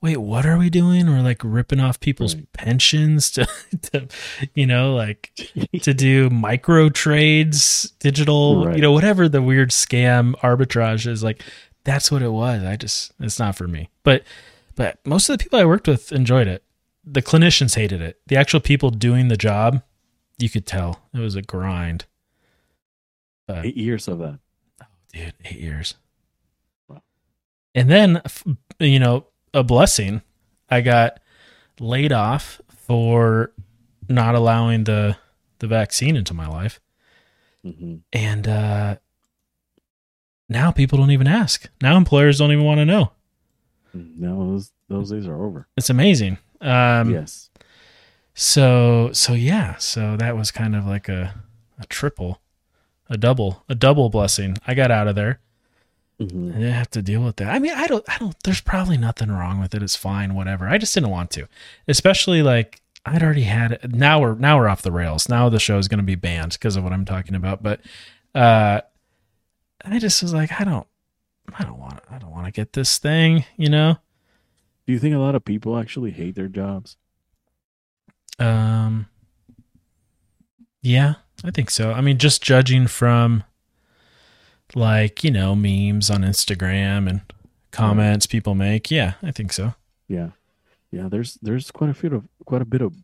[0.00, 1.06] wait, what are we doing?
[1.06, 2.52] We're like ripping off people's Right.
[2.52, 3.46] pensions to,
[3.92, 4.08] to
[4.54, 5.32] you know, like
[5.82, 8.76] to do micro trades, digital, Right.
[8.76, 11.22] you know, whatever the weird scam arbitrage is.
[11.24, 11.42] Like
[11.84, 12.62] that's what it was.
[12.64, 13.88] I just it's not for me.
[14.02, 14.22] But
[14.74, 16.62] but most of the people I worked with enjoyed it.
[17.04, 18.20] The clinicians hated it.
[18.26, 19.82] The actual people doing the job,
[20.38, 22.04] you could tell it was a grind.
[23.46, 24.40] But Eight years of that.
[24.82, 25.94] Oh, dude eight years
[26.88, 27.02] Wow.
[27.74, 28.20] and then
[28.80, 30.22] you know a blessing.
[30.70, 31.20] I got
[31.80, 33.52] laid off for
[34.08, 35.16] not allowing the
[35.58, 36.80] the vaccine into my life.
[37.62, 38.96] Hmm and uh
[40.48, 41.68] now people don't even ask.
[41.82, 43.10] Now employers don't even want to know.
[43.92, 45.66] No, those those days are over.
[45.76, 46.38] it's amazing.
[46.60, 47.50] Um yes.
[48.34, 51.34] so so yeah so that was kind of like a
[51.78, 52.40] a triple
[53.10, 54.56] a double a double blessing.
[54.66, 55.40] I got out of there
[56.18, 57.48] hmm I didn't have to deal with that.
[57.54, 59.82] I mean, I don't, I don't, there's probably nothing wrong with it.
[59.82, 60.68] It's fine, whatever.
[60.68, 61.48] I just didn't want to,
[61.88, 63.92] especially like I'd already had it.
[63.92, 65.28] Now we're, now we're off the rails.
[65.28, 67.62] Now the show is going to be banned because of what I'm talking about.
[67.62, 67.80] But,
[68.34, 68.80] uh,
[69.84, 70.86] I just was like, I don't,
[71.56, 73.98] I don't want, I don't want to get this thing, you know?
[74.86, 76.96] Do you think a lot of people actually hate their jobs?
[78.38, 79.06] Um,
[80.82, 81.92] yeah, I think so.
[81.92, 83.44] I mean, just judging from
[84.74, 87.20] like, you know, memes on Instagram and
[87.70, 88.90] comments people make.
[88.90, 89.74] Yeah, I think so.
[90.08, 90.30] Yeah,
[90.90, 91.08] yeah.
[91.08, 92.94] There's there's quite a few of quite a bit of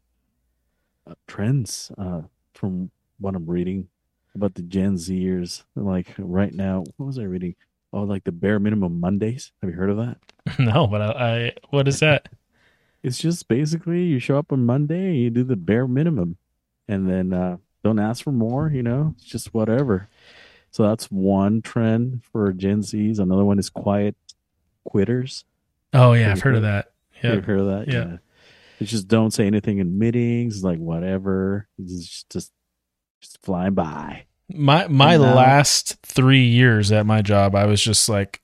[1.08, 2.22] uh, trends uh,
[2.54, 3.88] from what I'm reading
[4.34, 5.64] about the Gen Zers.
[5.76, 7.54] Like right now, what was I reading?
[7.92, 9.52] Oh, like the bare minimum Mondays.
[9.60, 10.18] Have you heard of that?
[10.58, 12.28] No, but I, I what is that?
[13.04, 16.36] It's just basically you show up on Monday you do the bare minimum,
[16.86, 18.70] and then uh, don't ask for more.
[18.70, 20.08] You know, it's just whatever.
[20.72, 23.18] So that's one trend for Gen Zs.
[23.20, 24.16] Another one is quiet
[24.84, 25.44] quitters.
[25.92, 26.92] Oh yeah, I've heard of that.
[27.22, 27.36] Yeah.
[27.40, 27.88] heard of that?
[27.88, 28.16] Yeah.
[28.80, 30.56] It's just don't say anything in meetings.
[30.56, 31.68] It's like whatever.
[31.78, 32.52] It's just just,
[33.20, 34.24] just flying by.
[34.52, 38.40] My my And now- last three years at my job, I was just like,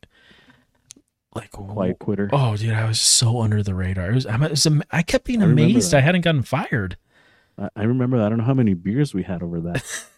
[1.35, 2.29] like Quiet quitter.
[2.33, 4.11] Oh, dude, I was so under the radar.
[4.11, 5.99] It was, I'm, it was I kept being I amazed that.
[5.99, 6.97] I hadn't gotten fired.
[7.59, 8.19] I, I remember.
[8.19, 8.27] that.
[8.27, 9.83] I don't know how many beers we had over that.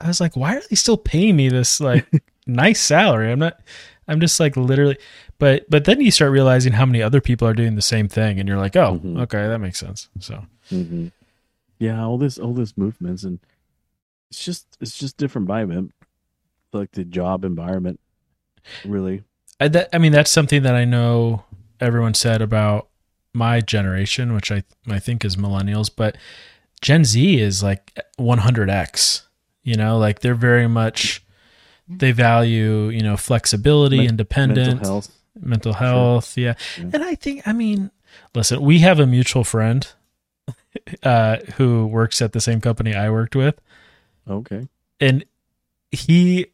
[0.00, 2.06] I was like, why are they still paying me this like
[2.46, 3.30] nice salary?
[3.32, 3.60] I'm not.
[4.08, 4.96] I'm just like literally.
[5.38, 8.38] But but then you start realizing how many other people are doing the same thing,
[8.40, 9.20] and you're like, oh, Mhm.
[9.22, 10.08] okay, that makes sense.
[10.18, 11.08] So hmm
[11.78, 13.38] Yeah, all this all this movements and
[14.30, 15.90] it's just it's just different vibe.
[16.72, 17.98] Like the job environment,
[18.84, 19.24] really.
[19.58, 21.44] I, that, I mean, that's something that I know
[21.80, 22.88] everyone said about
[23.34, 26.16] my generation, which I I think is millennials, but
[26.80, 29.22] Gen Z is like 100x.
[29.62, 31.22] You know, like they're very much
[31.88, 35.16] they value you know flexibility, Men- independent, Mental health.
[35.40, 36.36] mental health.
[36.38, 36.54] Yeah.
[36.78, 36.84] Yeah.
[36.94, 37.90] and I think I mean,
[38.34, 39.86] listen, we have a mutual friend
[41.02, 43.60] uh, who works at the same company I worked with
[44.28, 44.68] Okay.
[45.00, 45.24] and
[45.90, 46.46] he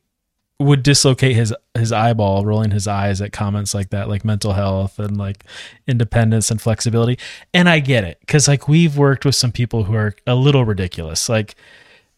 [0.58, 4.98] would dislocate his his eyeball rolling his eyes at comments like that like mental health
[4.98, 5.44] and like
[5.86, 7.18] independence and flexibility
[7.52, 10.64] and i get it because like we've worked with some people who are a little
[10.64, 11.54] ridiculous like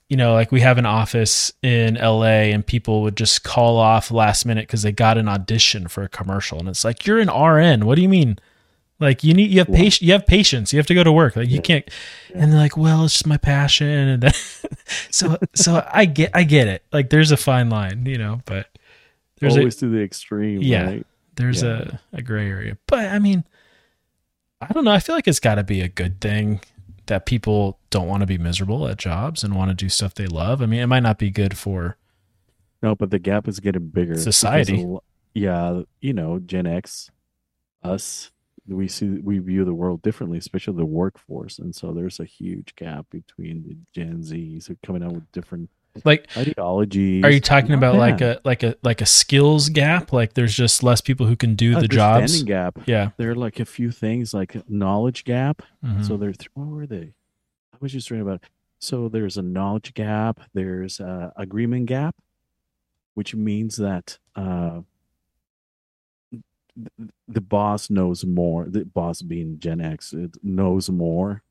[0.09, 4.11] you know like we have an office in la and people would just call off
[4.11, 7.29] last minute because they got an audition for a commercial and it's like you're an
[7.31, 8.39] rn what do you mean
[9.01, 9.77] Like you need you have Wow.
[9.77, 10.03] patients.
[10.03, 10.73] You have patients.
[10.73, 11.37] You have to go to work.
[11.37, 11.61] Like you Yeah.
[11.71, 11.85] can't.
[12.31, 12.39] Yeah.
[12.43, 13.87] And they're like, well, it's just my passion.
[14.09, 14.35] And
[15.11, 16.83] so so I get I get it.
[16.93, 18.41] Like there's a fine line, you know.
[18.45, 18.67] But
[19.39, 20.85] there's Always a to the extreme, Yeah.
[20.87, 21.07] right?
[21.37, 21.95] there's yeah.
[22.13, 22.77] a a gray area.
[22.89, 23.45] But I mean,
[24.61, 24.91] I don't know.
[24.91, 26.61] I feel like it's got to be a good thing
[27.09, 30.27] that people don't want to be miserable at jobs and want to do stuff they
[30.27, 30.63] love.
[30.63, 31.97] I mean, it might not be good for
[32.83, 34.17] No, but the gap is getting bigger.
[34.17, 34.83] Society.
[34.85, 35.03] lo-
[35.35, 37.11] Yeah, you know, Gen X,
[37.83, 38.31] us,
[38.67, 42.75] we see we view the world differently, especially the workforce, and so there's a huge
[42.77, 45.71] gap between the Gen Zs who are coming out with different
[46.05, 50.13] like ideology Are you talking Not about like a like a like a skills gap?
[50.13, 52.43] Like there's just less people who can do the jobs.
[52.43, 52.79] Gap?
[52.87, 53.11] Yeah.
[53.17, 55.63] There are like a few things like knowledge gap.
[55.85, 56.07] Mhm.
[56.07, 57.15] So there, th- what were they?
[57.75, 58.43] I was just reading about.
[58.43, 58.51] It.
[58.81, 60.41] So there's a knowledge gap.
[60.55, 62.15] There's a agreement gap,
[63.15, 64.83] which means that uh,
[67.27, 68.67] the boss knows more.
[68.69, 71.43] The boss being Gen X it knows more,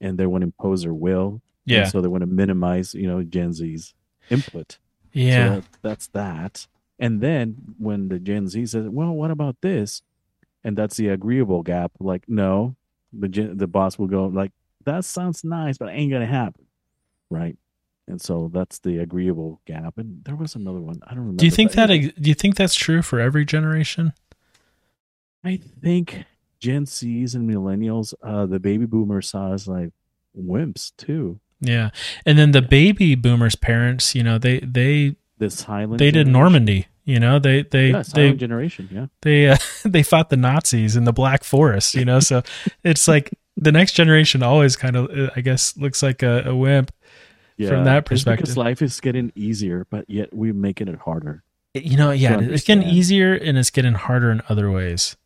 [0.00, 1.42] and they want to impose their will.
[1.66, 1.84] And yeah.
[1.84, 3.94] so they want to minimize, you know, Gen Z's
[4.30, 4.78] input.
[5.12, 5.46] Yeah.
[5.46, 6.66] So that, that's that.
[6.98, 10.02] And then when the Gen Z says, "Well, what about this?"
[10.66, 11.92] and that's the agreeable gap.
[12.00, 12.74] Like, no,
[13.12, 14.50] the gen, the boss will go like,
[14.84, 16.66] "That sounds nice, but it ain't gonna happen,"
[17.30, 17.56] right?
[18.08, 19.96] And so that's the agreeable gap.
[19.96, 21.00] And there was another one.
[21.06, 21.38] I don't remember.
[21.38, 24.12] do you think but that do you think that's true for every generation?
[25.44, 26.24] I think
[26.58, 29.92] Gen Zs and millennials, uh, the baby boomers saw as like
[30.36, 31.38] wimps too.
[31.60, 31.90] Yeah.
[32.24, 35.98] And then the baby boomers parents, you know, they they The silent.
[35.98, 36.26] they did.
[36.26, 38.88] Normandy, you know, they they Yeah, they generation.
[38.92, 39.06] Yeah.
[39.22, 42.42] they uh, they fought the Nazis in the Black Forest, you know, so
[42.84, 46.54] it's like the next generation always kind of uh, I guess looks like a, a
[46.54, 46.92] wimp.
[47.58, 47.70] Yeah.
[47.70, 48.42] From that perspective.
[48.44, 51.42] because life is getting easier, but yet we're making it harder.
[51.72, 55.16] You know, yeah, it's getting easier and it's getting harder in other ways.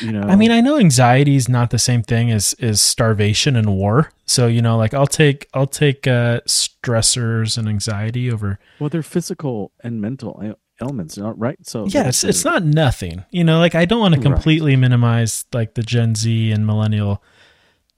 [0.00, 0.22] You know.
[0.22, 4.12] I mean, I know anxiety is not the same thing as is starvation and war.
[4.26, 8.58] So you know, like I'll take I'll take uh, stressors and anxiety over.
[8.78, 10.40] well, they're physical and mental
[10.80, 11.58] ailments, right?
[11.66, 13.24] So Yeah, it's it's not nothing.
[13.30, 14.24] You know, like I don't want to Right.
[14.32, 17.22] completely minimize like the Gen Z and millennial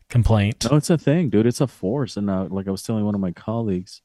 [0.08, 0.66] complaint.
[0.70, 1.46] No, it's a thing, dude.
[1.46, 2.16] It's a force.
[2.16, 4.02] And uh, like I was telling one of my colleagues,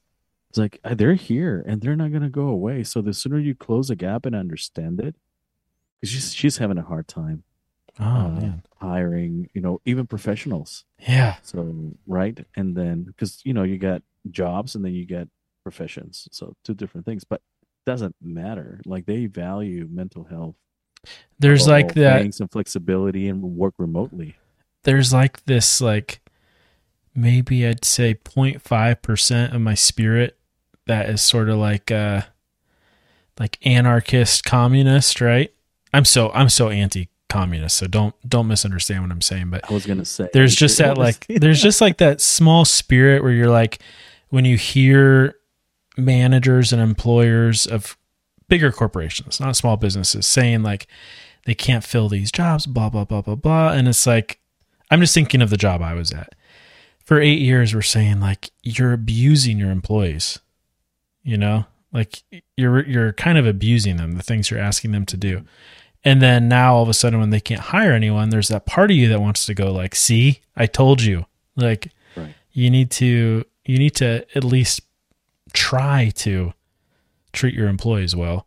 [0.50, 2.82] it's like uh, they're here and they're not gonna go away.
[2.84, 5.16] So the sooner you close a gap and understand it,
[6.00, 7.42] because she's she's having a hard time
[8.00, 10.84] Oh uh, man, hiring, you know, even professionals.
[11.00, 15.28] yeah, So right, and then because you know you got jobs and then you get
[15.62, 17.40] professions, so two different things, but
[17.86, 18.80] doesn't matter.
[18.84, 20.56] Like they value mental health.
[21.38, 22.20] there's like that.
[22.22, 24.36] and flexibility and work remotely.
[24.84, 26.20] There's like this like
[27.14, 30.38] maybe I'd say 0.5 percent of my spirit
[30.86, 32.22] that is sort of like uh
[33.40, 35.52] like anarchist communist, right?
[35.92, 39.72] I'm so I'm so anti communist, so don't don't misunderstand what I'm saying, but I
[39.72, 40.28] was gonna say.
[40.32, 43.78] there's just that like there's just like that small spirit where you're like
[44.28, 45.36] when you hear
[45.96, 47.96] managers and employers of
[48.48, 50.86] bigger corporations not small businesses saying like
[51.44, 54.38] they can't fill these jobs blah blah blah blah blah and it's like
[54.92, 56.34] i'm just thinking of the job i was at.
[57.04, 60.38] For eight years we're saying like you're abusing your employees
[61.28, 61.66] you know?
[61.92, 62.22] Like
[62.56, 65.44] you're you're kind of abusing them the things you're asking them to do
[66.04, 68.90] and then now all of a sudden when they can't hire anyone there's that part
[68.90, 72.34] of you that wants to go like see i told you like Right.
[72.52, 74.80] you need to you need to at least
[75.52, 76.52] try to
[77.32, 78.46] treat your employees well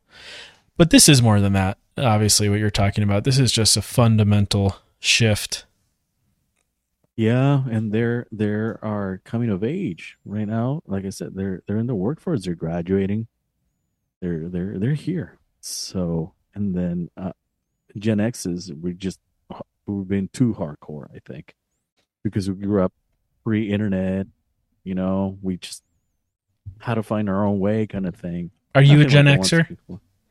[0.77, 3.81] but this is more than that obviously what you're talking about this is just a
[3.81, 5.65] fundamental shift
[7.17, 10.81] Yeah, and they're they're are coming of age right now.
[10.87, 12.45] Like I said, they're they're in the workforce.
[12.45, 13.27] They're graduating.
[14.21, 15.37] They're they're they're here.
[15.59, 17.33] So and then uh,
[17.97, 19.19] Gen X's we just
[19.85, 21.05] we've been too hardcore.
[21.13, 21.55] I think
[22.23, 22.93] because we grew up
[23.43, 24.27] pre-internet.
[24.83, 25.83] You know, we just
[26.79, 28.51] had to find our own way, kind of thing.
[28.73, 29.77] are you a gen like xer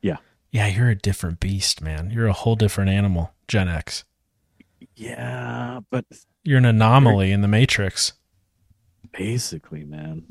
[0.01, 0.17] Yeah.
[0.51, 4.03] yeah you're a different beast man you're a whole different animal gen x
[4.95, 6.05] Yeah, but
[6.43, 8.13] you're an anomaly in the matrix
[9.11, 10.23] basically man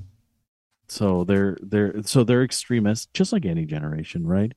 [0.88, 4.52] so they're they're so they're extremists just like any generation right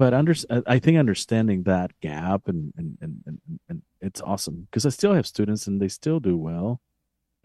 [0.00, 0.34] but under
[0.66, 3.38] i think understanding that gap and and and, and,
[3.68, 6.80] and it's awesome because i still have students and they still do well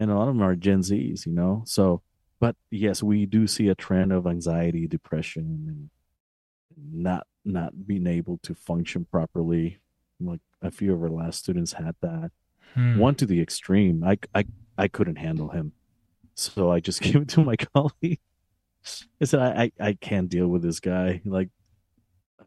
[0.00, 2.02] and a lot of them are gen z's you know so
[2.40, 5.90] but yes we do see a trend of anxiety depression and
[7.08, 9.78] not not being able to function properly
[10.20, 12.30] like a few of our last students had that
[12.74, 12.98] Hmm.
[12.98, 14.02] one to the extreme.
[14.04, 14.44] I, I,
[14.76, 15.72] I couldn't handle him.
[16.34, 18.18] So I just gave it to my colleague.
[19.22, 21.22] I said, I, I, I can't deal with this guy.
[21.24, 21.48] Like,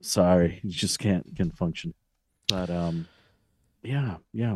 [0.01, 0.59] sorry.
[0.63, 1.93] you just can't, can function.
[2.47, 3.07] But, um,
[3.83, 4.55] Yeah, yeah.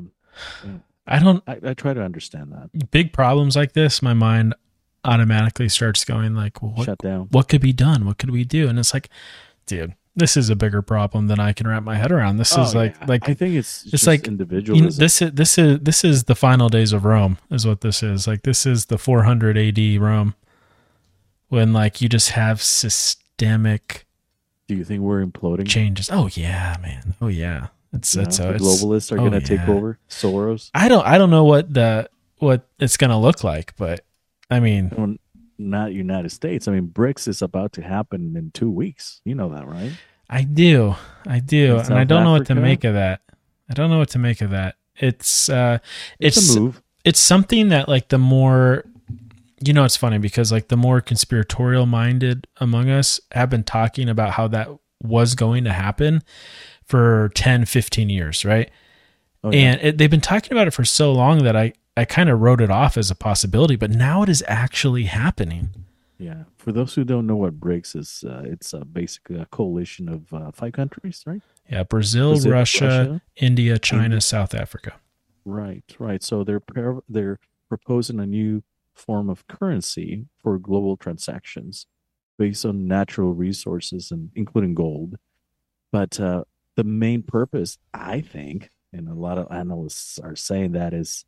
[1.05, 2.91] I don't I, I try to understand that.
[2.91, 4.55] big problems like this, my mind
[5.03, 7.27] automatically starts going like, well, what Shut down.
[7.31, 8.05] what could be done?
[8.05, 8.69] What could we do?
[8.69, 9.09] And it's like,
[9.65, 12.37] dude, this is a bigger problem than I can wrap my head around.
[12.37, 13.05] This is Oh, like yeah.
[13.07, 14.77] like I think it's it's just like, individual.
[14.77, 17.81] you know, this is this is this is the final days of Rome is what
[17.81, 18.25] this is.
[18.27, 20.35] Like this is the 400 AD Rome
[21.49, 24.02] when like you just have systemic
[24.73, 25.67] Do you think we're imploding?
[25.67, 26.09] changes.
[26.11, 27.15] Oh yeah, man.
[27.21, 27.67] Oh yeah.
[27.93, 29.99] It's You it's uh, the it's globalists are oh, going to take over.
[30.09, 30.71] Soros.
[30.73, 32.09] I don't I don't know what the
[32.39, 34.03] what it's to look like, but
[34.49, 35.15] I mean, Well,
[35.57, 36.67] not United States.
[36.67, 39.21] I mean, BRICS is about to happen in two weeks.
[39.25, 39.91] You know that, right?
[40.29, 40.95] I do.
[41.27, 41.77] I do.
[41.77, 43.21] In and I don't know what to make of that.
[43.69, 44.75] I don't know what to make of that.
[44.95, 45.79] It's uh
[46.19, 46.81] It's, it's a move.
[47.05, 48.85] it's something that like the more
[49.65, 54.09] you know it's funny because like the more conspiratorial minded among us have been talking
[54.09, 54.69] about how that
[55.01, 56.21] was going to happen
[56.85, 58.69] for 10 15 years right
[59.45, 59.59] Oh, yeah.
[59.59, 62.39] and it, they've been talking about it for so long that i i kind of
[62.39, 65.69] wrote it off as a possibility but now it is actually happening
[66.19, 66.43] yeah.
[66.55, 70.31] For those who don't know what BRICS is, uh, it's uh, basically a coalition of
[70.31, 71.41] uh, five countries, right?
[71.69, 74.21] yeah brazil, Brazil, russia, Russia, india china India.
[74.21, 74.93] south africa
[75.45, 76.23] Right, right.
[76.23, 76.61] So they're
[77.09, 78.63] they're proposing a new
[78.93, 81.87] form of currency for global transactions
[82.37, 85.15] based on natural resources and including gold.
[85.91, 86.43] But uh,
[86.75, 91.25] the main purpose, I think, and a lot of analysts are saying that is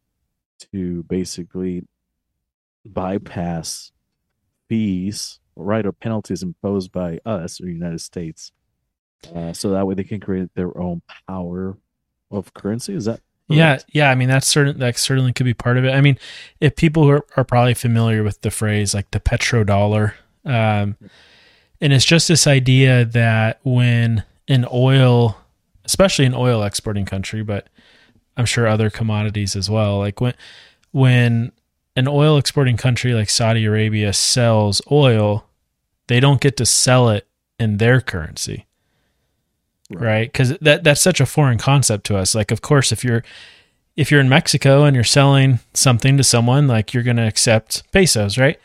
[0.71, 1.83] to basically
[2.85, 3.91] bypass
[4.69, 8.51] fees, right, or penalties imposed by us or United States,
[9.33, 11.77] uh, so that way they can create their own power
[12.31, 12.93] of currency.
[12.93, 14.09] Is that Yeah, yeah.
[14.09, 14.79] I mean, that's certain.
[14.79, 15.91] That certainly could be part of it.
[15.91, 16.17] I mean,
[16.59, 20.13] if people who are, are probably familiar with the phrase like the petrodollar,
[20.45, 20.97] um,
[21.79, 25.37] and it's just this idea that when an oil,
[25.83, 27.67] especially an oil exporting country, but
[28.35, 30.33] I'm sure other commodities as well, like when
[30.91, 31.51] when
[31.95, 35.45] an oil exporting country like Saudi Arabia sells oil,
[36.07, 37.27] they don't get to sell it
[37.59, 38.65] in their currency
[39.91, 43.23] right because that that's such a foreign concept to us like of course if you're
[43.95, 47.83] if you're in mexico and you're selling something to someone like you're going to accept
[47.91, 48.59] pesos right?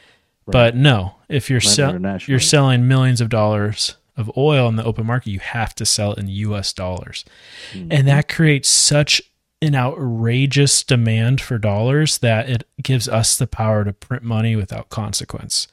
[0.46, 4.84] but no if you're Not sell, you're selling millions of dollars of oil in the
[4.84, 7.24] open market you have to sell it in us dollars
[7.72, 7.88] Mhm.
[7.90, 9.20] and that creates such
[9.62, 14.88] an outrageous demand for dollars that it gives us the power to print money without
[14.88, 15.68] consequence.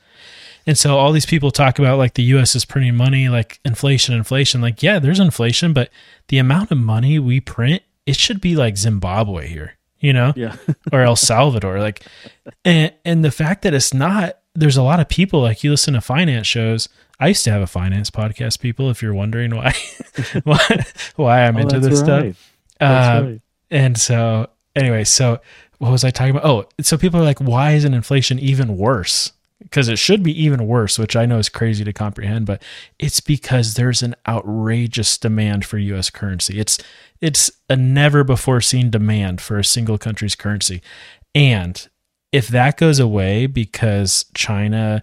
[0.67, 4.13] And so all these people talk about like the US is printing money, like inflation,
[4.13, 4.61] inflation.
[4.61, 5.89] Like, yeah, there's inflation, but
[6.27, 10.57] the amount of money we print, it should be like Zimbabwe here, you know, yeah,
[10.91, 11.79] or El Salvador.
[11.79, 12.03] Like,
[12.65, 15.93] and, and the fact that it's not, there's a lot of people like you listen
[15.93, 16.89] to finance shows.
[17.19, 19.73] I used to have a finance podcast, people, if you're wondering why,
[20.43, 22.23] why, why I'm Oh, into this stuff.
[22.23, 22.35] right.
[22.79, 23.41] That's Uh, right.
[23.71, 25.39] and so, anyway, so
[25.79, 26.45] what was I talking about?
[26.45, 29.31] Oh, so people are like, why isn't inflation even worse?
[29.59, 32.61] Because it should be even worse, which I know is crazy to comprehend, but
[32.99, 36.11] it's because there's an outrageous demand for U.S.
[36.11, 36.59] currency.
[36.59, 36.77] It's
[37.21, 40.83] it's a never before seen demand for a single country's currency,
[41.33, 41.87] and
[42.31, 45.01] if that goes away because China,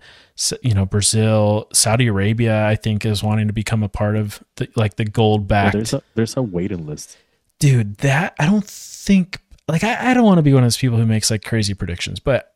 [0.63, 4.69] you know, Brazil, Saudi Arabia, I think is wanting to become a part of the,
[4.77, 7.17] like the gold backed there's a there's a waiting list.
[7.59, 10.77] dude that i don't think like i, I don't want to be one of those
[10.77, 12.54] people who makes like crazy predictions but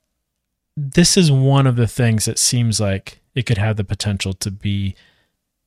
[0.81, 4.51] this is one of the things that seems like it could have the potential to
[4.51, 4.95] be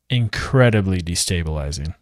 [0.10, 1.94] incredibly destabilizing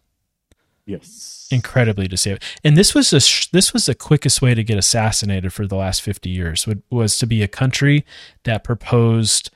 [0.86, 1.46] Yes.
[1.50, 5.52] incredibly destabilizing and this was a sh- this was the quickest way to get assassinated
[5.52, 8.04] for the last 50 years would, was to be a country
[8.44, 9.50] that proposed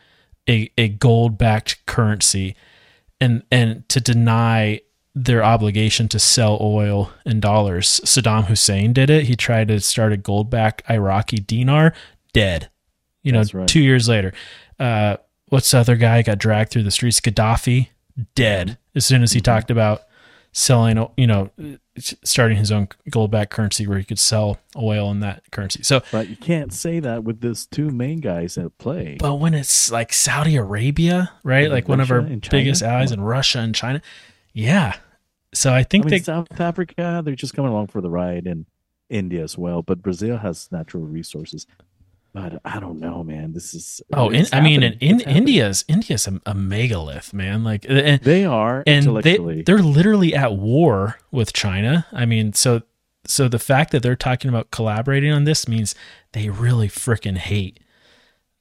[0.48, 2.54] a, a gold backed currency
[3.20, 4.80] and and to deny
[5.14, 8.00] their obligation to sell oil in dollars.
[8.04, 9.24] Saddam Hussein did it.
[9.24, 11.94] He tried to start a gold backed Iraqi dinar,
[12.32, 12.68] dead.
[13.24, 13.66] You know, right.
[13.66, 14.32] two years later.
[14.78, 15.16] Uh,
[15.48, 17.20] what's the other guy got dragged through the streets?
[17.20, 17.88] Gaddafi,
[18.36, 18.78] dead.
[18.94, 19.44] As soon as he Mhm.
[19.44, 20.02] talked about
[20.52, 21.50] selling, you know,
[21.98, 25.82] starting his own gold backed currency where he could sell oil in that currency.
[25.82, 29.16] So, But you can't say that with these two main guys at play.
[29.18, 31.64] but when it's like Saudi Arabia, right?
[31.64, 34.00] And Like one of our biggest allies, in Russia and China.
[34.52, 34.94] Yeah.
[35.52, 38.46] So I think I mean, they South Africa, they're just coming along for the ride,
[38.46, 38.66] and
[39.10, 39.82] India as well.
[39.82, 41.66] But Brazil has natural resources.
[42.34, 43.52] But I don't know, man.
[43.52, 47.62] This is Oh, in, I mean, in, in India's India's a, a megalith, man.
[47.62, 49.62] Like, and, they are and they intellectually.
[49.62, 52.06] they're literally at war with China.
[52.12, 52.82] I mean, so
[53.24, 55.94] so the fact that they're talking about collaborating on this means
[56.32, 57.78] they really freaking hate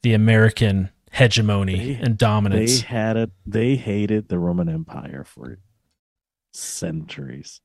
[0.04, 2.82] the American hegemony They- and dominance.
[2.82, 3.32] they had it.
[3.46, 5.58] They hated the Roman Empire for
[6.54, 7.60] centuries.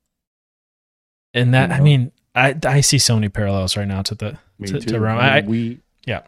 [1.34, 4.38] and that you I mean, I I see so many parallels right now to the
[4.58, 4.88] Me to, too.
[4.92, 5.18] to Rome.
[5.18, 6.22] I I, we yeah.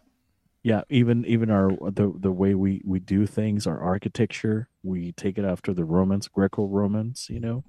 [0.62, 5.38] yeah even even our the the way we we do things our architecture we take
[5.38, 7.64] it after the romans greco-romans you know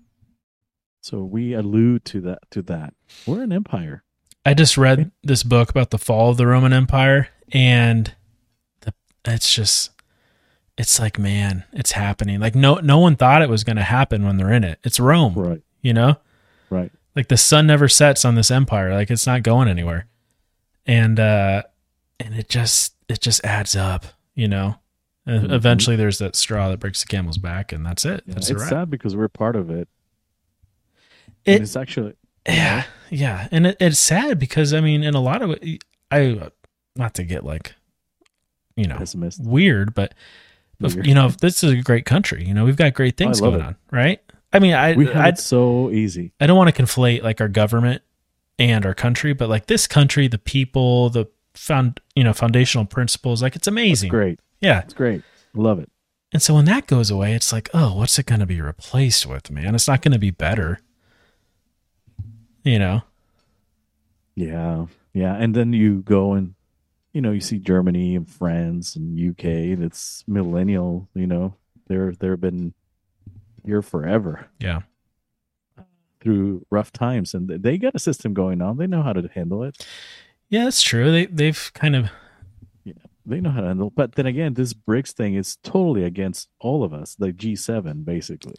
[1.01, 2.93] so we allude to that to that
[3.25, 4.03] we're an empire
[4.45, 8.13] I just read this book about the fall of the Roman Empire, and
[8.81, 8.93] the,
[9.25, 9.91] it's just,
[10.77, 12.39] it's like, man, it's happening.
[12.39, 14.79] Like no, no one thought it was going to happen when they're in it.
[14.83, 16.17] It's Rome, right you know.
[16.69, 18.93] right Like the sun never sets on this empire.
[18.93, 20.07] Like it's not going anywhere,
[20.87, 21.63] and uh,
[22.25, 24.05] and it just, it just adds up,
[24.35, 24.75] you know.
[25.27, 25.51] Mhm.
[25.51, 28.23] Eventually, there's that straw that breaks the camel's back, and that's it.
[28.25, 29.87] Yeah, That's it's sad because we're part of it
[31.45, 32.13] It, it's actually
[32.47, 36.49] yeah yeah and it, it's sad because i mean in a lot of it i
[36.95, 37.75] not to get like
[38.75, 40.15] you know pessimist weird but,
[40.79, 43.15] No, but you're you know this is a great country you know we've got great
[43.15, 43.67] things love going it.
[43.67, 44.21] on right
[44.53, 48.01] i mean i we have so easy I don't want to conflate like our government
[48.57, 53.41] and our country but like this country the people the found you know foundational principles.
[53.41, 54.09] Like it's amazing.
[54.09, 54.39] great.
[54.59, 54.79] Yeah.
[54.81, 55.23] It's great.
[55.53, 55.89] Love it.
[56.33, 59.25] And so when that goes away it's like oh what's it going to be replaced
[59.25, 59.75] with man?
[59.75, 60.79] It's not going to be better.
[62.63, 63.01] You know?
[64.35, 64.85] Yeah.
[65.13, 65.35] Yeah.
[65.35, 66.55] And then you go and
[67.13, 71.55] you know you see germany and france and uk that's millennial you know?
[71.87, 72.73] They're they've been
[73.65, 74.47] here forever.
[74.59, 74.81] Yeah.
[76.21, 77.33] Through rough times.
[77.33, 78.77] And they got a system going on.
[78.77, 79.85] They know how to handle it
[80.51, 81.11] Yeah, that's true.
[81.11, 82.09] They they've kind of
[82.83, 82.93] yeah,
[83.25, 86.83] they know how to handle but then again this brics thing is totally against all
[86.83, 88.55] of us the g7 basically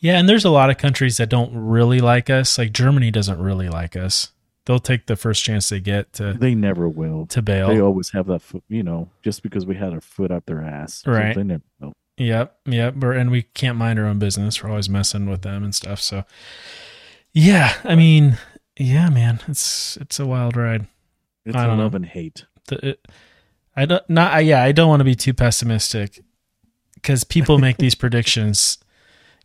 [0.00, 2.58] yeah, and there's a lot of countries that don't really like us.
[2.58, 4.32] Like Germany doesn't really like us.
[4.66, 7.68] They'll take the first chance they get to they never will to bail.
[7.68, 10.62] they always have that foot you know just because we had our foot up their
[10.62, 11.34] ass So Right.
[11.36, 11.92] they never will.
[12.16, 12.94] Yep, yep.
[12.96, 14.62] We're, and we can't mind our own business.
[14.62, 16.00] We're always messing with them and stuff.
[16.00, 16.22] So,
[17.32, 18.38] yeah, I mean,
[18.78, 20.86] yeah, man, it's it's a wild ride.
[21.44, 21.96] It's I don't love know.
[21.96, 23.08] and hate The, it,
[23.76, 24.32] I don't not.
[24.32, 26.20] I, yeah, I don't want to be too pessimistic
[26.94, 28.78] because people make these predictions.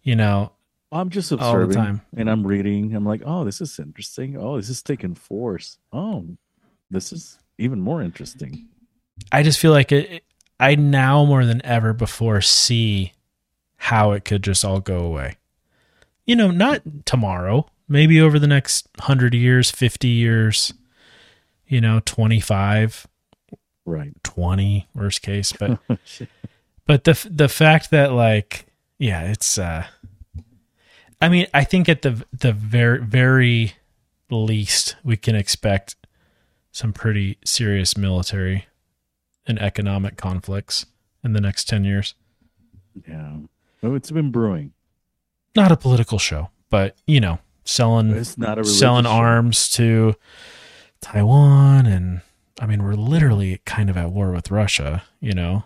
[0.03, 0.53] You know,
[0.91, 2.01] I'm just All the observing time.
[2.15, 2.95] and I'm reading.
[2.95, 4.37] I'm like, oh, this is interesting.
[4.37, 5.77] Oh, this is taking force.
[5.91, 6.25] Oh,
[6.89, 8.67] this is even more interesting.
[9.31, 10.23] I just feel like it,
[10.59, 13.13] I now more than ever before see
[13.75, 15.35] how it could just all go away.
[16.25, 20.73] You know, not tomorrow, maybe over the next 100 years, 50 years,
[21.69, 23.07] you know, 25,
[23.85, 24.11] Right.
[24.23, 25.79] 20 worst case, but
[26.85, 28.65] but the the fact that like
[28.99, 29.85] yeah, it's uh
[31.21, 33.73] I mean, I think at the the very very
[34.29, 35.95] least we can expect
[36.71, 38.65] some pretty serious military
[39.47, 40.85] and economic conflicts
[41.23, 42.13] in the next 10 years.
[43.07, 43.37] yeah.
[43.81, 44.73] Oh, it's been brewing.
[45.55, 49.09] Not a political show, but you know, selling It's not a selling show.
[49.11, 50.15] arms to
[51.01, 52.21] Taiwan and
[52.59, 55.63] I mean we're literally kind of at war with Russia, you know.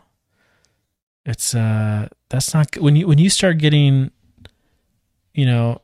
[1.25, 4.11] It's uh that's not when you when you start getting
[5.33, 5.81] you know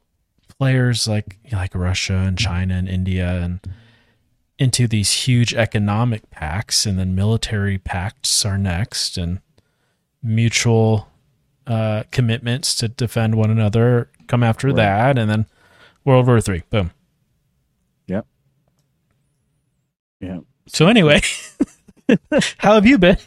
[0.59, 3.59] players like like Russia and China and India and
[4.57, 9.39] into these huge economic pacts and then military pacts are next and
[10.21, 11.07] mutual
[11.65, 14.75] uh commitments to defend one another come after Right.
[14.75, 15.45] that and then
[16.03, 16.91] World War 3 boom
[20.19, 20.39] Yeah.
[20.67, 21.21] So anyway,
[22.57, 23.17] how have you been?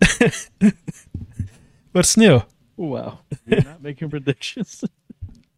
[1.92, 2.42] What's new?
[2.76, 3.20] Wow.
[3.46, 4.84] You're not making predictions.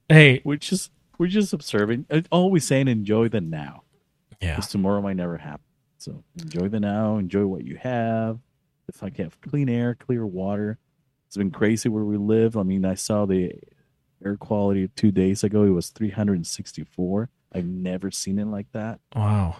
[0.08, 2.06] Hey, We're just we're just observing.
[2.30, 3.84] Always saying enjoy the now.
[4.42, 5.62] yeah, Because tomorrow might never happen.
[5.98, 8.38] So enjoy the now, enjoy what you have.
[8.88, 10.78] If I can have clean air, clear water.
[11.26, 12.56] It's been crazy where we live.
[12.56, 13.52] I mean, I saw the
[14.24, 15.62] air quality two days ago.
[15.64, 17.30] It was 364.
[17.52, 19.00] I've never seen it like that.
[19.14, 19.56] wow.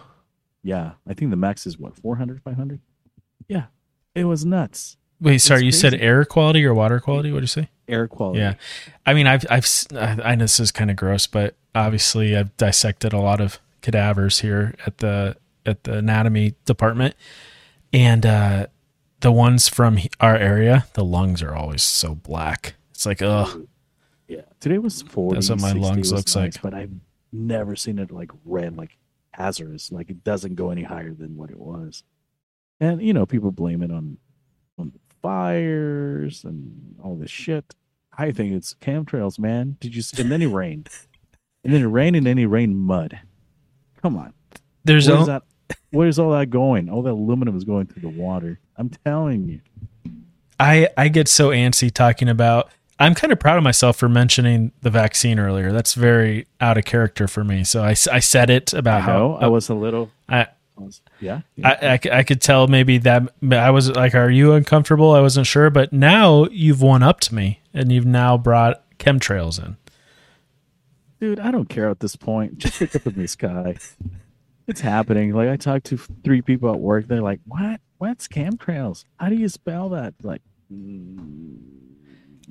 [0.67, 0.91] Yeah.
[1.07, 2.79] I think the max is what, 400, 500?
[3.47, 3.65] Yeah.
[4.13, 4.97] It was nuts.
[5.21, 7.31] Wait, sorry, you said air quality or water quality?
[7.31, 7.69] What did you say?
[7.87, 8.39] Air quality.
[8.39, 8.53] Yeah,
[9.05, 12.35] I mean, I've, I've, s- I I know this is kind of gross, but obviously,
[12.35, 17.15] I've dissected a lot of cadavers here at the at the anatomy department,
[17.93, 18.67] and uh,
[19.21, 22.75] the ones from our area, the lungs are always so black.
[22.91, 23.67] It's like, ugh,
[24.27, 24.41] Yeah.
[24.59, 25.35] Today was 40.
[25.35, 26.61] That's what my 60 lungs looks nice, like.
[26.61, 26.91] But I've
[27.31, 28.96] never seen it like red, like
[29.37, 29.91] hazardous.
[29.91, 32.03] Like it doesn't go any higher than what it was.
[32.79, 34.17] And you know, people blame it on
[34.77, 37.75] on the fires and all this shit.
[38.17, 39.77] I think it's chemtrails, man.
[39.79, 39.99] Did you?
[39.99, 40.89] s- And then it rained,
[41.63, 43.19] and then it rained, and then it rained mud.
[44.01, 44.33] Come on,
[44.83, 45.43] there's where's al- that?
[45.91, 46.89] Where's all that going?
[46.89, 48.59] All that aluminum is going through the water.
[48.75, 49.61] I'm telling you.
[50.59, 54.71] I I get so antsy talking about I'm kind of proud of myself for mentioning
[54.81, 55.71] the vaccine earlier.
[55.71, 57.63] That's very out of character for me.
[57.63, 59.33] So I, I said it about I how.
[59.33, 60.11] I was a little.
[60.27, 60.47] I,
[61.19, 61.41] yeah.
[61.55, 61.77] yeah.
[61.81, 65.11] I, I, I could tell maybe that I was like, are you uncomfortable?
[65.11, 69.63] I wasn't sure, but now you've won up to me and you've now brought chemtrails
[69.63, 69.77] in.
[71.19, 72.57] Dude, I don't care at this point.
[72.59, 73.75] Just pick up in the sky.
[74.67, 75.33] It's happening.
[75.33, 77.07] Like I talked to three people at work.
[77.07, 77.79] They're like, "What?
[77.97, 79.05] What's chemtrails?
[79.19, 80.41] How do you spell that?" Like,
[80.71, 81.57] mm,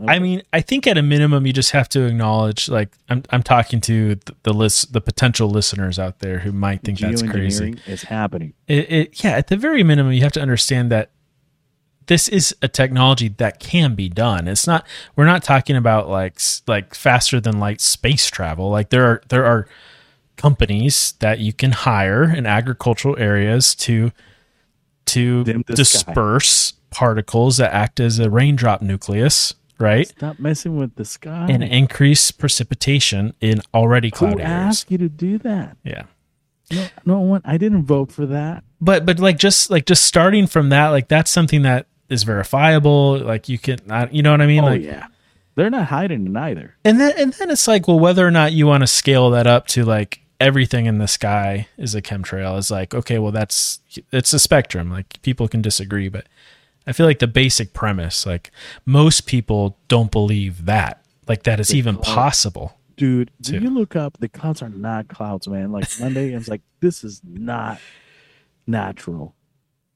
[0.07, 3.42] I mean, I think at a minimum, you just have to acknowledge, like, I'm, I'm
[3.42, 7.78] talking to the, the list, the potential listeners out there who might think that's crazy.
[7.86, 8.53] It's happening.
[8.68, 11.12] It, it, yeah, at the very minimum, you have to understand that
[12.07, 14.49] this is a technology that can be done.
[14.49, 14.86] It's not.
[15.16, 18.70] We're not talking about like like faster than light space travel.
[18.70, 19.66] Like there are there are
[20.36, 24.12] companies that you can hire in agricultural areas to
[25.07, 25.74] to the sky.
[25.74, 30.09] disperse particles that act as a raindrop nucleus, right?
[30.09, 31.47] Stop messing with the sky.
[31.51, 34.49] And increase precipitation in already Who cloudy areas.
[34.51, 35.77] asked you to do that?
[35.85, 36.05] Yeah.
[36.72, 37.43] No, no one.
[37.45, 38.64] I didn't vote for that.
[38.81, 43.18] but but like just like just starting from that like that's something that is verifiable
[43.18, 45.07] like you can I- you know what i mean oh like yeah,
[45.55, 46.74] they're not hiding it either.
[46.85, 49.47] and then and then it's like well whether or not you want to scale that
[49.47, 53.81] up to like everything in the sky is a chemtrail is like okay well that's
[54.12, 56.27] it's a spectrum like people can disagree but
[56.87, 58.51] i feel like the basic premise like
[58.84, 64.16] most people don't believe that like that is even possible Dude, when you look up,
[64.20, 65.70] the clouds are not clouds, man.
[65.70, 67.78] Like Monday, I was like, this is not
[68.66, 69.34] natural.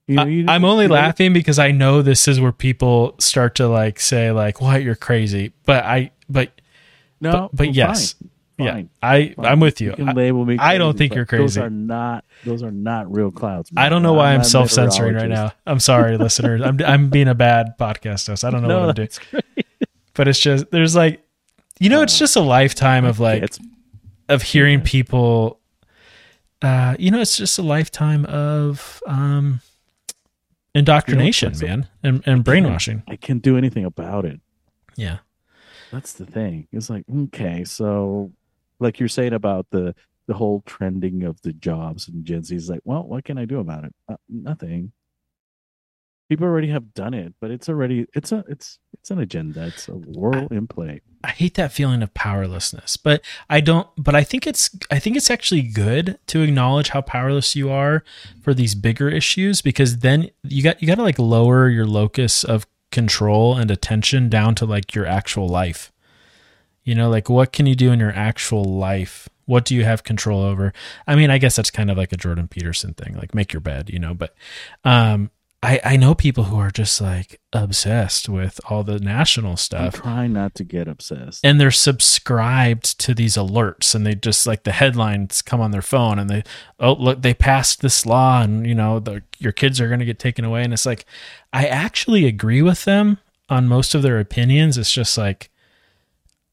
[0.06, 2.52] You know, you- I, am only you know, laughing because I know this is where
[2.52, 4.82] people start to like say like, "What?
[4.82, 6.60] You're crazy." But I, but
[7.20, 8.29] No, but, but yes, fine,
[8.64, 9.46] yeah, I fine.
[9.46, 9.92] I'm with you.
[9.92, 10.56] can I, label me.
[10.58, 11.42] I don't think you're crazy.
[11.42, 11.66] Those crazy.
[11.66, 12.24] are not.
[12.44, 13.70] Those are not real clouds.
[13.76, 15.52] I don't know why I'm a self censoring right now.
[15.66, 16.60] I'm sorry, listeners.
[16.62, 18.44] I'm I'm being a bad podcast host.
[18.44, 19.08] I don't know No, what I'm doing.
[19.30, 19.66] great.
[20.14, 21.22] But it's just there's like,
[21.78, 23.58] you know, it's just a lifetime of like It's
[24.28, 25.58] of hearing people.
[26.62, 29.60] Uh, you know, it's just a lifetime of um
[30.74, 33.02] indoctrination, man, and and brainwashing.
[33.08, 34.40] I can't do anything about it.
[34.96, 35.18] Yeah.
[35.90, 36.68] That's the thing.
[36.72, 38.30] It's like okay, so
[38.80, 39.94] like you're saying about the
[40.26, 43.44] the whole trending of the jobs and Gen Z is like, well, what can I
[43.44, 43.94] do about it?
[44.08, 44.92] Uh, nothing.
[46.28, 49.66] People already have done it, but it's already it's a it's it's an agenda.
[49.66, 51.00] It's a world in play.
[51.24, 53.88] I hate that feeling of powerlessness, but I don't.
[53.98, 58.04] But I think it's I think it's actually good to acknowledge how powerless you are
[58.40, 62.44] for these bigger issues because then you got you got to like lower your locus
[62.44, 65.92] of control and attention down to like your actual life.
[66.84, 69.28] You know, like what can you do in your actual life?
[69.46, 70.72] What do you have control over?
[71.06, 73.60] I mean, I guess that's kind of like a Jordan Peterson thing, like make your
[73.60, 74.14] bed, you know.
[74.14, 74.34] But
[74.84, 75.30] um,
[75.62, 79.94] I I know people who are just like obsessed with all the national I'm stuff
[79.94, 81.44] trying not to get obsessed.
[81.44, 85.82] and they're subscribed to these alerts and they just like the headlines come on their
[85.82, 86.44] phone and they
[86.78, 90.06] oh look they passed this law and you know the, your kids are going to
[90.06, 91.04] get taken away and it's like
[91.52, 93.18] i actually agree with them
[93.48, 95.50] on most of their opinions it's just like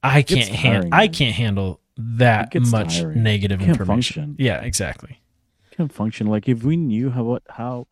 [0.03, 0.89] i can't handle.
[0.93, 3.23] i can't handle that much tiring.
[3.23, 3.85] negative information.
[4.23, 4.35] function.
[4.37, 5.19] yeah exactly.
[5.71, 6.27] Can't function.
[6.27, 7.87] Like if we knew how what how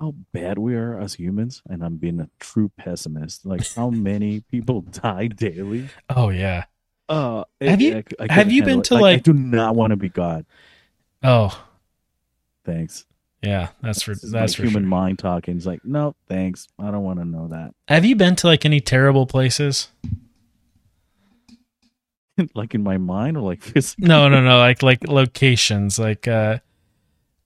[0.00, 4.40] how bad we are as humans and i'm being a true pessimist like how many
[4.50, 5.88] people die daily?
[6.10, 6.64] Oh yeah.
[7.08, 8.84] Uh Have you- I- I have you been it.
[8.86, 10.46] to, i like- do not want to be god.
[11.22, 11.64] Oh.
[12.64, 13.06] Thanks.
[13.42, 14.88] Yeah that's for that's for human sure.
[14.88, 15.56] mind talking.
[15.56, 16.66] It's like no thanks.
[16.78, 17.74] I don't want to know that.
[17.88, 19.88] Have you been to like any terrible places
[22.54, 24.08] like in my mind or like physically?
[24.08, 26.58] No no no like like locations like uh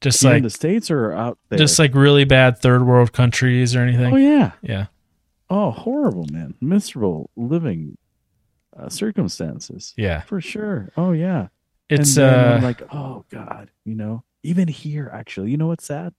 [0.00, 1.58] just like in the states or out there.
[1.58, 4.12] just like really bad third world countries or anything.
[4.12, 4.52] oh yeah.
[4.62, 4.86] Yeah.
[5.50, 6.54] oh horrible man.
[6.60, 7.96] Miserable living
[8.76, 9.94] uh, circumstances.
[9.96, 10.22] Yeah.
[10.22, 10.90] for sure.
[10.96, 11.48] Oh yeah.
[11.88, 16.14] It's then uh like, oh god, you know, even here, actually, you know what's sad?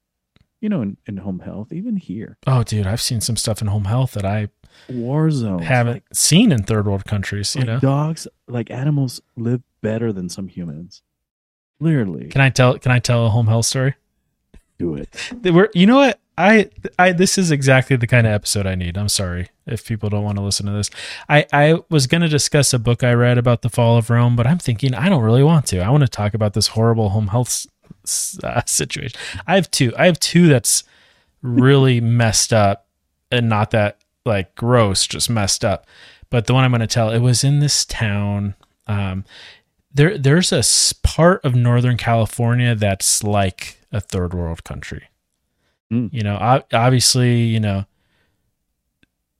[0.61, 3.67] You know, in, in home health, even here, oh dude, I've seen some stuff in
[3.67, 4.49] home health that I
[4.89, 5.63] war zones.
[5.65, 7.79] haven't like, seen in third world countries, you like know.
[7.79, 11.01] dogs, like animals, live better than some humans.
[11.79, 13.95] Literally, Can I tell can I tell a home health story?
[14.77, 15.13] do it.
[15.33, 16.19] They were you know what?
[16.37, 18.97] I I this is exactly the kind of episode I need.
[18.97, 20.89] I'm sorry if people don't want to listen to this.
[21.29, 24.35] I I was going to discuss a book I read about the fall of Rome,
[24.37, 25.79] but I'm thinking I don't really want to.
[25.79, 27.65] I want to talk about this horrible home health
[28.43, 29.19] uh, situation.
[29.47, 29.93] I have two.
[29.97, 30.83] I have two that's
[31.41, 32.87] really messed up
[33.31, 35.85] and not that like gross, just messed up.
[36.29, 38.55] But the one I'm going to tell, it was in this town.
[38.85, 39.25] Um,
[39.91, 40.63] there, there's a
[41.01, 45.09] part of Northern California that's like a third world country.
[45.91, 46.13] Mm.
[46.13, 46.37] You know,
[46.71, 47.85] obviously, you know,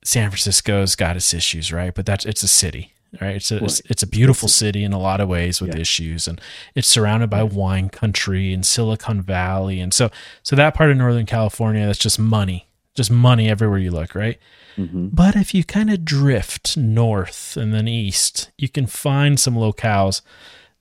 [0.02, 1.94] San Francisco's got its issues, right?
[1.94, 3.36] But that's it's a city, right?
[3.36, 3.64] It's a Right.
[3.64, 5.80] it's, it's a beautiful city in a lot of ways with Yeah.
[5.80, 6.40] issues, and
[6.74, 10.10] it's surrounded by wine country and Silicon Valley, and so
[10.42, 14.38] so that part of Northern California that's just money, just money everywhere you look, right?
[14.76, 19.54] hmm But if you kind of drift north and then east, you can find some
[19.54, 20.22] locales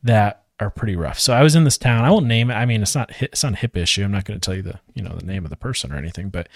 [0.03, 1.17] that are pretty rough.
[1.19, 2.03] So I was in this town.
[2.03, 2.53] I won't name it.
[2.53, 4.03] I mean, it's not it's not a HIPAA issue.
[4.03, 5.95] I'm not going to tell you the you know the name of the person or
[5.95, 6.29] anything.
[6.29, 6.47] But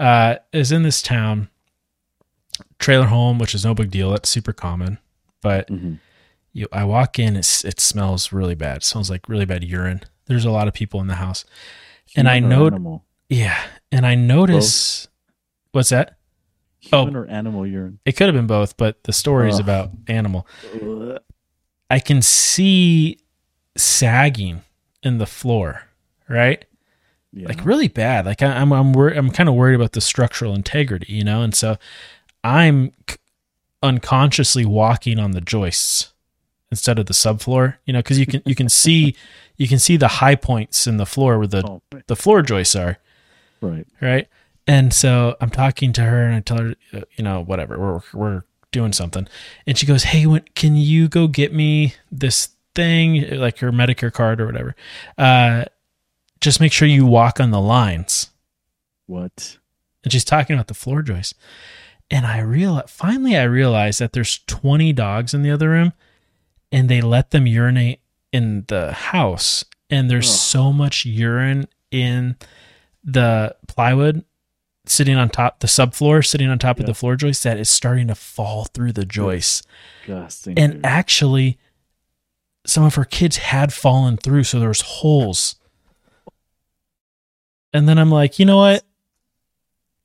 [0.00, 1.48] uh, is in this town,
[2.78, 4.10] trailer home, which is no big deal.
[4.10, 4.98] That's super common.
[5.44, 5.94] But hmm
[6.56, 8.76] you, I walk in, it's, it smells really bad.
[8.76, 10.02] It smells like really bad urine.
[10.26, 11.44] There's a lot of people in the house.
[12.16, 12.70] And I know-
[13.28, 15.08] Yeah, and I notice
[15.72, 16.16] what's that?
[16.92, 17.10] Oh.
[17.12, 17.98] Or animal urine.
[18.04, 20.46] It could have been both, but the story is about animal.
[20.80, 21.18] Ugh.
[21.90, 23.18] I can see
[23.76, 24.62] sagging
[25.02, 25.82] in the floor,
[26.28, 26.64] right?
[27.32, 27.48] Yeah.
[27.48, 28.26] Like really bad.
[28.26, 31.42] Like I, I'm I'm wor- I'm kind of worried about the structural integrity, you know.
[31.42, 31.78] And so
[32.44, 32.92] I'm
[33.84, 36.12] unconsciously walking on the joists
[36.70, 39.14] instead of the subfloor, you know, because you can you can see
[39.56, 42.74] you can see the high points in the floor where the oh, the floor joists
[42.74, 42.98] are,
[43.60, 43.86] right.
[44.00, 44.26] right?
[44.66, 48.42] And so I'm talking to her and I tell her, you know, whatever, we're we're
[48.72, 49.28] doing something,
[49.66, 54.12] and she goes, "Hey, when, can you go get me this thing, like your Medicare
[54.12, 54.74] card or whatever?
[55.18, 55.66] Uh,
[56.40, 58.30] just make sure you walk on the lines."
[59.06, 59.58] What?
[60.02, 61.34] And she's talking about the floor joists,
[62.10, 65.92] and I real finally I realized that there's 20 dogs in the other room,
[66.70, 68.00] and they let them urinate
[68.32, 72.36] in the house, and there's so much urine in
[73.02, 74.24] the plywood
[74.86, 78.06] sitting on top the subfloor sitting on top of the floor joist that is starting
[78.08, 79.62] to fall through the joists
[80.06, 80.58] Disgusting.
[80.58, 80.84] and dude.
[80.84, 81.58] actually
[82.66, 85.56] some of her kids had fallen through so there was holes.
[87.72, 88.84] And then i'm like you know what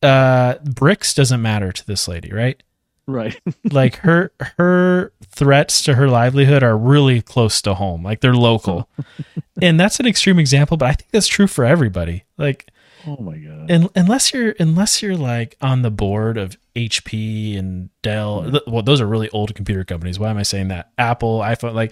[0.03, 2.61] uh BRICS doesn't matter to this lady right
[3.07, 3.39] right.
[3.71, 8.87] like her her threats to her livelihood are really close to home like they're local
[9.61, 12.67] and that's an extreme example but i think that's true for everybody like
[13.07, 13.69] oh my god.
[13.69, 18.61] and unless you're unless you're like on the board of HP and Dell, Mhm.
[18.71, 20.17] well, those are really old computer companies.
[20.17, 20.91] Why am I saying that?
[20.97, 21.91] Apple, iPhone, like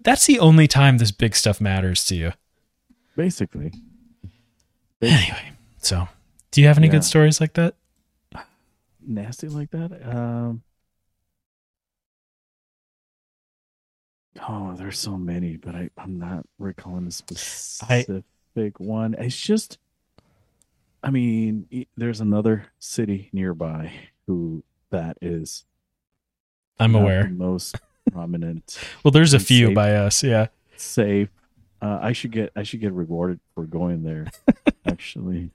[0.00, 2.32] that's the only time this big stuff matters to you.
[3.14, 3.72] Basically.
[5.02, 6.08] Anyway, so
[6.56, 6.92] do you have any Yeah.
[6.94, 7.74] good stories like that?
[9.06, 9.92] nasty like that.
[10.08, 10.62] Um.
[14.48, 18.24] Oh, there's so many, but I I'm not recalling a specific
[18.78, 19.14] one.
[19.18, 19.78] It's just,
[21.02, 23.92] I mean, there's another city nearby
[24.26, 25.64] who that is
[26.78, 27.24] I'm aware.
[27.24, 27.76] the most
[28.12, 29.74] prominent Well, there's a few safe.
[29.74, 30.22] by us.
[30.22, 30.46] Yeah.
[30.76, 31.28] safe.
[31.82, 34.26] Uh, I should get I should get rewarded for going there.
[34.86, 35.50] actually,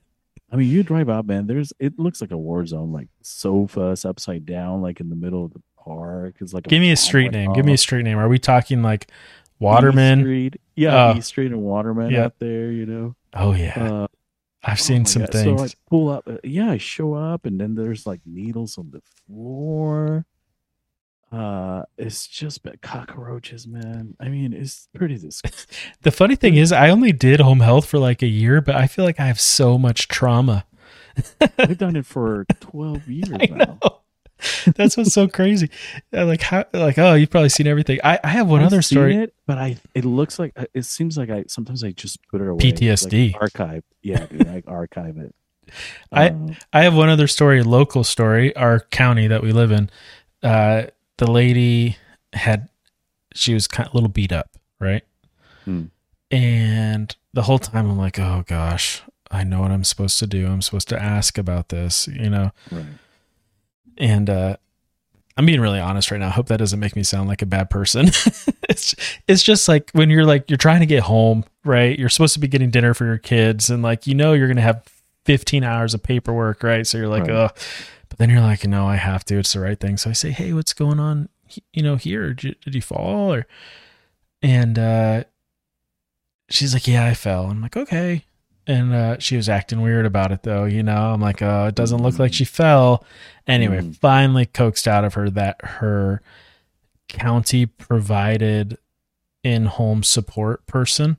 [0.52, 1.48] I mean, you drive out, man.
[1.48, 5.46] There's it looks like a war zone, like sofas upside down, like in the middle
[5.46, 6.36] of the park.
[6.42, 7.54] It's like Give me a street went name.
[7.54, 8.18] Give me a street name.
[8.18, 9.10] Are we talking like
[9.60, 10.20] Waterman?
[10.22, 10.58] Street.
[10.76, 11.18] Yeah, Oh.
[11.18, 12.26] E Street and Waterman Yeah.
[12.26, 12.72] out there.
[12.72, 14.08] You know, Oh yeah, uh,
[14.64, 15.32] I've oh seen my some God.
[15.32, 15.60] things.
[15.62, 16.24] So I pull up.
[16.28, 20.26] uh, yeah, I show up, and then there's like needles on the floor.
[21.32, 24.16] Uh, it's just been cockroaches, man.
[24.20, 25.78] I mean, it's pretty disgusting.
[26.02, 28.88] the funny thing is, I only did home health for like a year, but I
[28.88, 30.66] feel like I have so much trauma.
[31.58, 33.78] I've done it for twelve years I now.
[33.82, 33.98] know.
[34.76, 35.70] That's what's so crazy.
[36.14, 38.00] Uh, Like how, like oh, you've probably seen everything.
[38.04, 39.16] I, I have one I've other story.
[39.16, 42.42] it, but I it looks like uh, it seems like I sometimes I just put
[42.42, 42.60] it away.
[42.60, 43.34] PTSD.
[43.34, 43.84] like archive.
[44.02, 45.34] Yeah, dude, I archive it.
[46.12, 49.90] I- Um, I have one other story, local story, our county that we live in.
[50.44, 50.84] Uh,
[51.22, 51.98] the lady
[52.34, 52.68] had,
[53.36, 54.50] she was kind of a little beat up,
[54.80, 55.04] right?
[55.66, 55.84] Hmm.
[56.32, 60.48] And the whole time I'm like, oh gosh, I know what I'm supposed to do.
[60.48, 62.50] I'm supposed to ask about this, you know?
[62.72, 62.86] right.
[64.00, 64.58] And uh,
[65.38, 66.28] I'm being really honest right now.
[66.30, 68.08] I hope that doesn't make me sound like a bad person.
[68.70, 68.96] it's
[69.28, 72.00] it's just like when you're like you're trying to get home, right?
[72.00, 74.62] You're supposed to be getting dinner for your kids, and like you know you're gonna
[74.62, 74.84] have
[75.26, 76.88] 15 hours of paperwork, right?
[76.88, 77.32] So you're like, Right.
[77.32, 77.50] oh,
[78.22, 79.38] then you're like, no, I have to.
[79.40, 79.98] It's the right thing.
[79.98, 81.28] So I say, hey, what's going on?
[81.74, 83.48] You know, here did you, did you fall or?
[84.42, 85.24] And uh,
[86.50, 87.46] she's like, yeah, I fell.
[87.48, 88.26] I'm like, okay.
[88.68, 90.66] And uh, she was acting weird about it though.
[90.66, 93.04] You know, I'm like, oh, it doesn't look like she fell.
[93.48, 93.96] Anyway, Mm.
[93.96, 96.22] finally coaxed out of her that her
[97.10, 98.78] county provided
[99.44, 101.18] in-home support person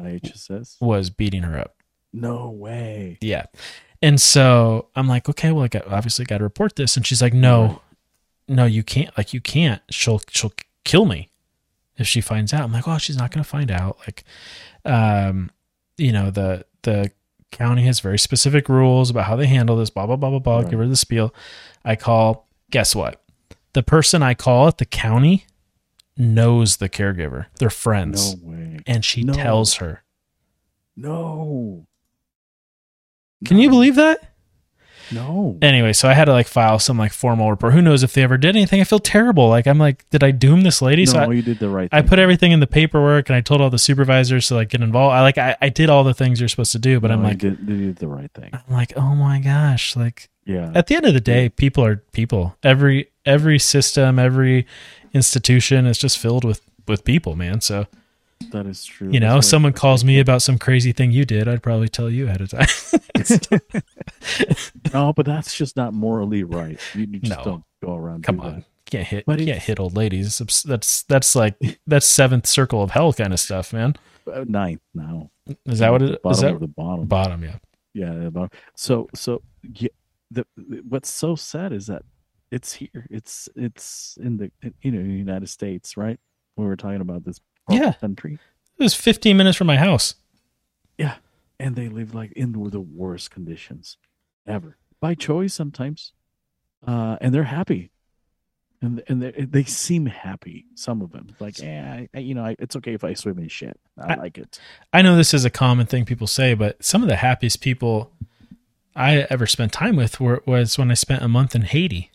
[0.00, 0.76] IHSS.
[0.80, 1.76] was beating her up.
[2.12, 3.18] No way.
[3.20, 3.46] Yeah.
[4.02, 6.96] And so I'm like, okay, well, I got, obviously got to report this.
[6.96, 7.80] And she's like, no,
[8.48, 9.16] no, you can't.
[9.16, 9.80] Like, you can't.
[9.90, 10.52] She'll she'll
[10.84, 11.30] kill me
[11.96, 12.62] if she finds out.
[12.62, 13.98] I'm like, oh, she's not going to find out.
[14.00, 14.24] Like,
[14.84, 15.50] um,
[15.96, 17.10] you know, the the
[17.52, 19.88] county has very specific rules about how they handle this.
[19.90, 20.58] Blah blah blah blah blah.
[20.58, 20.70] Right.
[20.70, 21.34] Give her the spiel.
[21.84, 22.46] I call.
[22.70, 23.22] Guess what?
[23.72, 25.46] The person I call at the county
[26.16, 27.46] knows the caregiver.
[27.58, 28.78] They're friends, No way.
[28.86, 29.32] and she No.
[29.34, 30.02] tells her.
[30.96, 31.86] No.
[33.46, 34.32] Can you believe that?
[35.12, 35.56] No.
[35.62, 37.72] Anyway, so I had to like file some like formal report.
[37.74, 38.80] Who knows if they ever did anything?
[38.80, 39.48] I feel terrible.
[39.48, 41.06] Like I'm like, did I doom this lady?
[41.06, 42.08] so no, I, you did the right I thing.
[42.08, 45.12] put everything in the paperwork and I told all the supervisors to like get involved.
[45.14, 47.20] I like I, I did all the things you're supposed to do, but No, I'm
[47.20, 48.50] you like did, you did the right thing.
[48.52, 49.94] I'm like, oh my gosh.
[49.94, 50.72] Like Yeah.
[50.74, 52.56] at the end of the day, people are people.
[52.64, 54.66] Every every system, every
[55.14, 57.60] institution is just filled with with people, man.
[57.60, 57.86] So
[58.52, 59.10] That is true.
[59.10, 62.26] you know, someone calls me about some crazy thing you did, I'd probably tell you
[62.28, 63.60] ahead of time.
[64.92, 66.78] No, but that's just not morally right.
[66.94, 67.44] You, you just No.
[67.44, 68.24] don't go around.
[68.24, 68.64] Come on, that.
[68.86, 70.38] can't hit, But can't hit old ladies.
[70.64, 71.56] That's that's like
[71.86, 73.94] that's seventh circle of hell kind of stuff, man.
[74.32, 75.30] Uh, ninth now.
[75.66, 76.40] Is that what it bottom is?
[76.40, 77.06] That the bottom?
[77.06, 77.42] bottom?
[77.44, 77.56] Yeah.
[77.94, 78.50] Yeah, the bottom.
[78.76, 79.42] So so
[79.74, 79.88] yeah,
[80.30, 82.02] the, the- what's so sad is that
[82.50, 83.06] it's here.
[83.10, 84.50] It's it's in the
[84.82, 86.18] you know the United States, right?
[86.56, 87.38] We were talking about this
[87.74, 87.92] Yeah.
[87.94, 88.38] country,
[88.78, 90.14] It was 15 minutes from my house.
[90.98, 91.16] Yeah.
[91.58, 93.96] And they live like in the worst conditions
[94.46, 96.12] ever by choice sometimes,
[96.86, 97.90] uh, and they're happy.
[98.82, 100.66] And, and they, they seem happy.
[100.74, 103.48] Some of them, like, yeah, I- you know, I, it's okay if I swim in
[103.48, 103.80] shit.
[103.98, 104.60] I, I- like it.
[104.92, 108.12] I know this is a common thing people say, but some of the happiest people
[108.94, 112.10] I ever spent time with were, was when I spent a month in Haiti.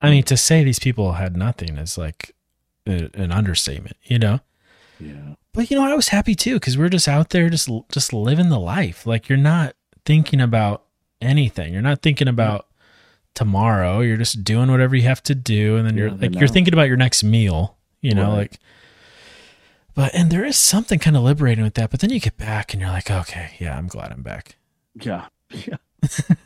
[0.00, 2.34] I mean, to say these people had nothing is like
[2.86, 4.40] a, an understatement, you know.
[4.98, 8.12] Yeah, But you know, I was happy too because we're just out there, just just
[8.12, 9.06] living the life.
[9.06, 9.74] Like you're not
[10.04, 10.84] thinking about
[11.22, 11.72] anything.
[11.72, 12.66] You're not thinking about
[13.34, 14.00] tomorrow.
[14.00, 16.74] You're just doing whatever you have to do, and then you're Yeah, like you're thinking
[16.74, 17.76] about your next meal.
[18.02, 18.36] You know, Right.
[18.38, 18.58] like.
[19.94, 21.90] But and there is something kind of liberating with that.
[21.90, 24.56] But then you get back and you're like, okay, yeah, I'm glad I'm back.
[24.94, 25.76] yeah, yeah,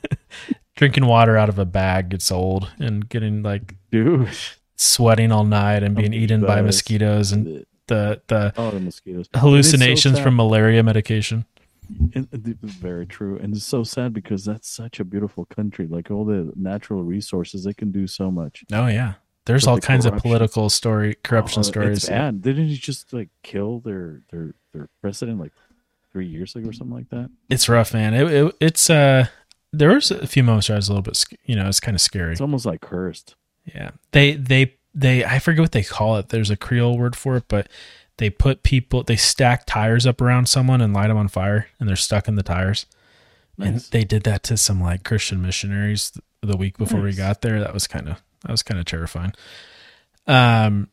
[0.76, 4.28] Drinking water out of a bag gets old, and getting like dude.
[4.76, 9.28] Sweating all night and being eaten by mosquitoes and the the Oh, the mosquitoes.
[9.34, 10.24] hallucinations sad.
[10.24, 11.44] from malaria medication.
[12.14, 15.86] And, and very true, and it's so sad because that's such a beautiful country.
[15.86, 18.64] Like all the natural resources, they can do so much.
[18.72, 19.14] Oh yeah,
[19.44, 21.98] there's But all the kinds of political story, corruption Oh, stories.
[21.98, 22.40] It's bad.
[22.40, 25.52] Didn't he just like kill their their their president like
[26.10, 27.28] three years ago or something like that?
[27.50, 28.14] It's rough, man.
[28.14, 29.26] It, it, it's uh,
[29.70, 31.94] there was a few moments where I was a little bit, you know, it's kind
[31.94, 32.32] of scary.
[32.32, 33.36] It's almost like cursed.
[33.64, 36.28] Yeah, they they they I forget what they call it.
[36.28, 37.68] There's a Creole word for it, but
[38.18, 41.88] they put people they stack tires up around someone and light them on fire, and
[41.88, 42.86] they're stuck in the tires.
[43.58, 46.12] And they did that to some like Christian missionaries
[46.42, 47.60] the week before we got there.
[47.60, 49.32] That was kind of that was kind of terrifying.
[50.26, 50.88] Um,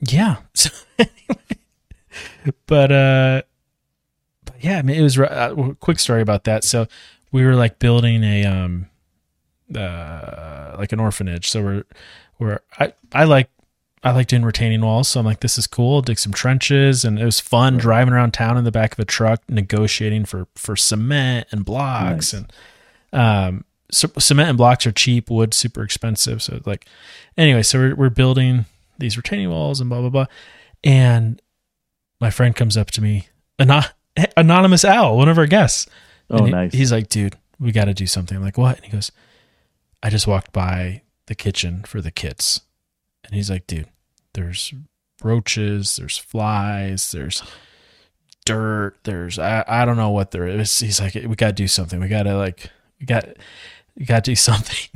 [0.00, 0.36] yeah.
[0.54, 1.60] So anyway,
[2.66, 3.42] but uh,
[4.44, 6.64] but yeah, I mean, it was ru- uh, quick story about that.
[6.64, 6.86] So
[7.32, 8.89] we were like building a um,
[9.76, 11.48] uh, like an orphanage.
[11.50, 11.84] So we're
[12.38, 13.50] we're I I like
[14.02, 15.08] I like doing retaining walls.
[15.08, 16.00] So I'm like, this is cool.
[16.02, 17.82] Dig some trenches, and it was fun Right.
[17.82, 22.32] driving around town in the back of a truck, negotiating for for cement and blocks,
[22.32, 22.42] Nice.
[22.42, 22.52] and
[23.12, 25.28] um, so cement and blocks are cheap.
[25.30, 26.42] Wood super expensive.
[26.42, 26.86] So like,
[27.36, 28.64] anyway, so we're we're building
[28.98, 30.26] these retaining walls and blah blah blah,
[30.84, 31.40] and
[32.20, 33.80] my friend comes up to me, Ano-
[34.36, 35.86] anonymous Al, one of our guests.
[36.30, 36.72] Oh, he- nice.
[36.72, 38.36] He's like, dude, we got to do something.
[38.36, 38.76] I'm like, what?
[38.76, 39.10] And he goes,
[40.02, 42.62] I just walked by the kitchen for the kits.
[43.24, 43.88] And he's like, dude,
[44.34, 44.72] there's
[45.22, 47.42] roaches, there's flies, there's
[48.44, 50.78] dirt, there's, I, I don't know what there is.
[50.78, 52.00] He's like, we got to do something.
[52.00, 53.28] We got to like, we got,
[53.96, 54.88] we got to do something.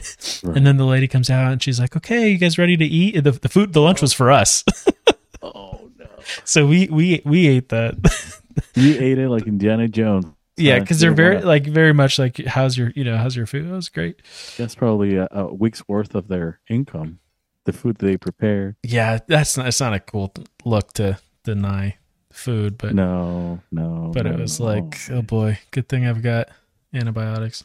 [0.43, 0.57] Right.
[0.57, 3.23] And then the lady comes out and she's like, okay, you guys ready to eat?
[3.23, 4.65] The, the food, the lunch was for us.
[5.43, 6.07] oh no!
[6.45, 7.97] so we, we, we ate that.
[8.77, 10.27] You ate it like Indiana Jones.
[10.57, 10.77] Yeah.
[10.77, 13.47] Uh, Cause they're very, wanna- like, very much like, how's your, you know, how's your
[13.47, 13.67] food?
[13.69, 14.23] That was great.
[14.57, 17.19] That's probably a, a week's worth of their income.
[17.65, 18.77] The food they prepare.
[18.83, 19.67] Yeah, that's not.
[19.67, 20.35] It's not a cool
[20.67, 21.97] look to deny
[22.31, 24.11] food, but no, no.
[24.13, 24.67] but no, it was no.
[24.67, 26.51] like, oh boy, good thing I've got
[26.93, 27.65] antibiotics.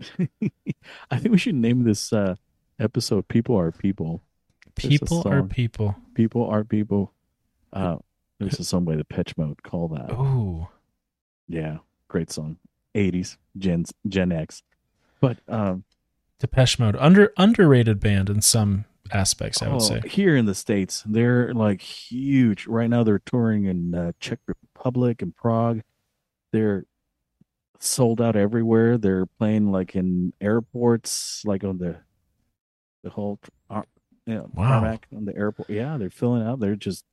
[1.10, 2.34] I think we should name this uh,
[2.78, 4.22] episode "People Are People."
[4.74, 5.96] People are people.
[6.14, 7.12] People are people.
[7.72, 7.96] Uh,
[8.38, 9.62] there's a song by Depeche Mode.
[9.62, 10.12] Call that.
[10.12, 10.66] Ooh,
[11.48, 11.78] Yeah,
[12.12, 12.58] great song.
[12.94, 14.62] 80s Gen Gen X.
[15.20, 15.84] But um,
[16.38, 20.00] Depeche Mode, under underrated band in some aspects, I would oh, say.
[20.04, 22.66] here in the states, they're like huge.
[22.66, 25.80] Right now, they're touring in uh, Czech Republic and Prague.
[26.52, 26.84] They're
[27.78, 28.98] sold out everywhere.
[28.98, 31.96] They're playing like in airports, like on the
[33.02, 33.40] the whole
[33.70, 33.82] uh,
[34.26, 34.98] you know, Wow.
[35.16, 35.70] on the airport.
[35.70, 36.60] Yeah, they're filling out.
[36.60, 37.04] They're just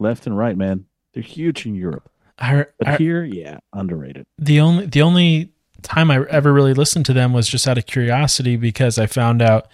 [0.00, 0.86] left and right, man.
[1.14, 4.26] They're huge in Europe, I, but here, yeah, underrated.
[4.38, 7.86] the only the only time I ever really listened to them was just out of
[7.86, 9.68] curiosity because I found out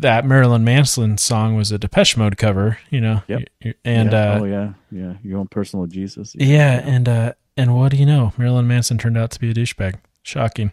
[0.00, 3.22] that Marilyn Manson song was a Depeche Mode cover, you know.
[3.28, 3.42] Yep.
[3.84, 4.32] And yeah.
[4.32, 6.34] uh oh yeah, yeah, your own personal Jesus.
[6.36, 8.32] yeah, and uh and what do you know?
[8.36, 9.96] Marilyn Manson turned out to be a douchebag.
[10.22, 10.72] Shocking.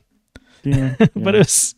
[0.64, 1.30] yeah, but yeah.
[1.30, 1.76] it was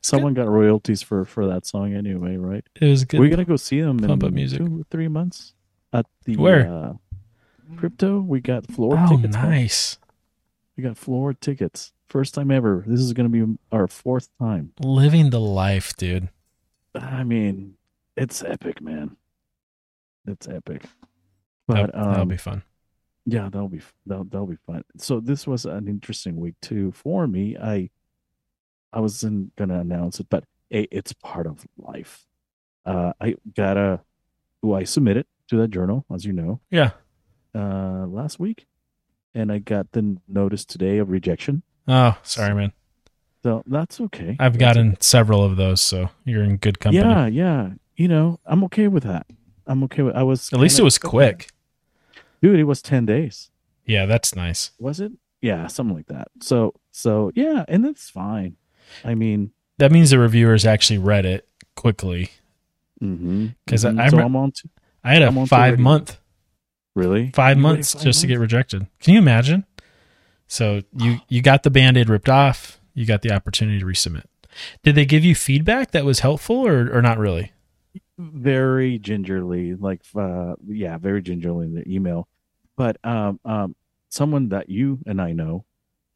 [0.00, 2.64] someone got royalties for for that song anyway, right?
[2.80, 3.20] it was good.
[3.20, 4.58] We're gonna go see them Pump in up music.
[4.58, 5.54] two three months
[5.92, 6.72] at the Where?
[6.72, 6.92] Uh,
[7.76, 8.20] crypto.
[8.20, 9.34] We got floor oh, tickets.
[9.34, 9.98] nice.
[10.76, 11.92] We got floor tickets.
[12.08, 12.84] First time ever.
[12.86, 14.72] This is gonna be our fourth time.
[14.80, 16.30] Living the life, dude.
[16.94, 17.74] I mean,
[18.16, 19.16] it's epic, man.
[20.26, 20.84] It's epic.
[21.66, 22.62] But um, that'll be fun.
[23.26, 24.84] yeah, that'll be that'll, that'll be fun.
[24.96, 27.56] So this was an interesting week too for me.
[27.56, 27.90] I
[28.92, 32.24] I wasn't gonna announce it, but it, it's part of life.
[32.86, 34.00] Uh, I got a
[34.62, 36.92] who I submitted to that journal, as you know, Yeah.
[37.54, 38.66] Uh, last week,
[39.34, 41.62] and I got the notice today of rejection.
[41.86, 42.72] Oh, sorry, man.
[43.42, 44.36] So that's okay.
[44.40, 47.02] I've That's gotten several of those, so you're in good company.
[47.04, 47.70] Yeah, yeah.
[47.96, 49.26] You know, I'm okay with that.
[49.66, 50.14] I'm okay with.
[50.16, 51.50] I was At least it was quick.
[52.42, 52.58] dude.
[52.58, 53.50] It was ten days.
[53.86, 54.72] Yeah, that's nice.
[54.78, 55.12] Was it?
[55.40, 56.28] Yeah, something like that.
[56.40, 58.56] So, so yeah, and that's fine.
[59.04, 62.30] I mean, That means the reviewers actually read it quickly.
[63.00, 64.52] mm-hmm, 'Cause I- I so I'm on.
[65.04, 66.18] I had a I'm on to five month,
[66.98, 68.86] really, five You months five just to get rejected.
[69.00, 69.64] Can you imagine?
[70.46, 72.80] So you you got the band-aid ripped off.
[72.94, 74.24] You got the opportunity to resubmit.
[74.82, 77.52] Did they give you feedback that was helpful or or not really?
[78.18, 82.28] very gingerly, like uh, yeah, very gingerly in the email.
[82.76, 83.76] But um, um,
[84.08, 85.64] someone that you and I know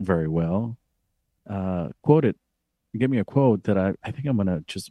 [0.01, 0.77] very well
[1.49, 2.37] uh, quoted,
[2.97, 4.91] give me a quote that I I think I'm gonna just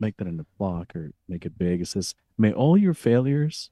[0.00, 1.80] make that in a block or make it big.
[1.80, 3.70] It says, "May all your failures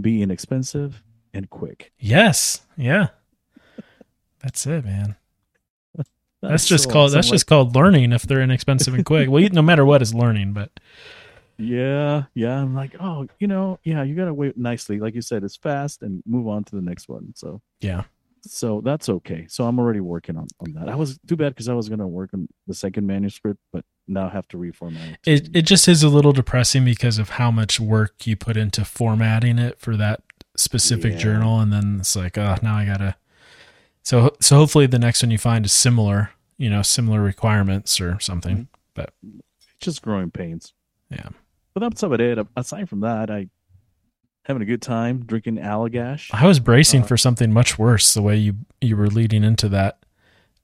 [0.00, 2.62] be inexpensive and quick." Yes.
[2.76, 3.08] Yeah.
[4.42, 5.16] That's it, man.
[6.42, 7.16] That's, just so called awesome.
[7.16, 9.28] that's just called learning if they're inexpensive and quick.
[9.28, 10.70] Well, no matter what is learning, but
[11.58, 12.60] Yeah, yeah.
[12.60, 15.00] I'm like, oh, you know, yeah, you gotta wait nicely.
[15.00, 17.32] Like you said, it's fast and move on to the next one.
[17.34, 18.04] So yeah.
[18.50, 19.46] So that's okay.
[19.48, 20.88] So I'm already working on, on that.
[20.88, 24.26] I was too bad because I was gonna work on the second manuscript, but now
[24.26, 25.18] I have to reformat it.
[25.26, 28.84] It it just is a little depressing because of how much work you put into
[28.84, 30.22] formatting it for that
[30.56, 31.18] specific Yeah.
[31.18, 33.16] journal, and then it's like, oh, now I gotta.
[34.02, 38.18] So so hopefully the next one you find is similar, you know, similar requirements or
[38.20, 38.56] something.
[38.56, 38.64] Mm-hmm.
[38.94, 40.72] But it's just growing pains.
[41.10, 41.28] Yeah.
[41.74, 42.38] But that's about it.
[42.56, 43.48] Aside from that, I
[44.46, 46.30] having a good time drinking Allagash.
[46.32, 49.68] I was bracing Uh, for something much worse the way you you were leading into
[49.70, 49.98] that.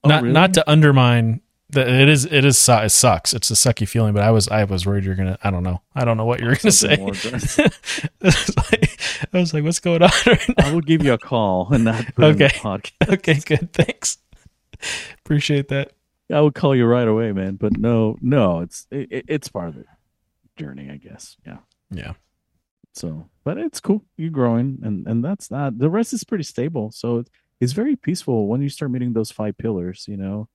[0.04, 0.32] Oh, not really?
[0.32, 3.32] not to undermine that it is it is it sucks.
[3.32, 5.80] It's a sucky feeling, but I was I was worried you're gonna I don't know
[5.94, 6.96] I don't know what you're say.
[6.96, 7.58] More It's
[8.56, 8.98] like-
[9.34, 10.66] I was like, what's going on right now?
[10.66, 12.54] I will give you a call and not put it in the Okay.
[12.58, 12.92] podcast.
[13.14, 14.18] Okay, good, thanks.
[15.24, 15.92] Appreciate that.
[16.32, 17.56] I will call you right away, man.
[17.56, 19.84] But no, no, it's it, it's part of the
[20.56, 21.36] journey, I guess.
[21.46, 21.58] Yeah.
[21.90, 22.12] Yeah,
[22.94, 24.04] So, but it's cool.
[24.16, 26.90] You're growing, and and that's not the rest is pretty stable.
[26.92, 27.30] So it's,
[27.60, 30.04] it's very peaceful when you start meeting those five pillars.
[30.06, 30.48] You know,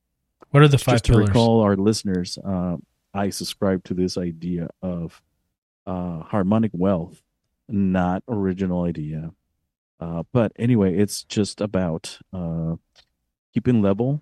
[0.51, 2.77] what are the five just to recall our listeners, uh,
[3.13, 5.21] I subscribe to this idea of
[5.85, 7.21] uh, harmonic wealth,
[7.67, 9.31] not original idea.
[9.99, 12.75] Uh, but anyway, it's just about uh,
[13.53, 14.21] keeping level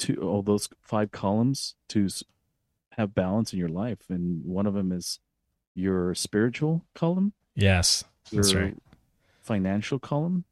[0.00, 2.08] to all those five columns to
[2.90, 5.18] have balance in your life, and one of them is
[5.76, 8.76] your spiritual column Yes, that's right.
[9.42, 10.44] financial column,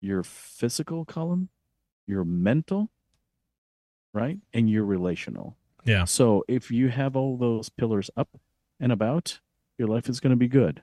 [0.00, 1.48] your physical column,
[2.06, 2.90] your mental,
[4.12, 4.38] right?
[4.52, 5.56] And your relational.
[5.84, 8.28] Yeah, So if you have all those pillars up
[8.78, 9.40] and about,
[9.78, 10.82] your life is going to be good.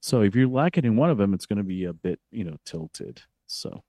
[0.00, 2.44] So if you're lacking in one of them, it's going to be a bit, you
[2.44, 3.22] know, tilted.
[3.46, 3.82] So,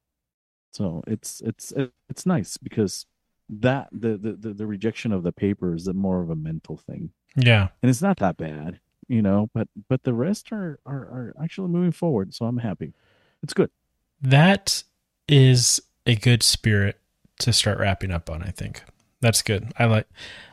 [0.72, 1.74] so it's it's
[2.08, 3.06] it's nice because
[3.50, 7.12] that the the the, the rejection of the paper is more of a mental thing
[7.38, 7.68] yeah.
[7.82, 9.50] and it's not that bad, you know.
[9.54, 12.94] But but the rest are are, are actually moving forward, so I'm happy.
[13.44, 13.70] It's good.
[14.22, 14.84] That
[15.28, 17.00] is a good spirit
[17.40, 18.42] to start wrapping up on.
[18.42, 18.84] I think
[19.22, 19.72] that's good.
[19.78, 20.08] I like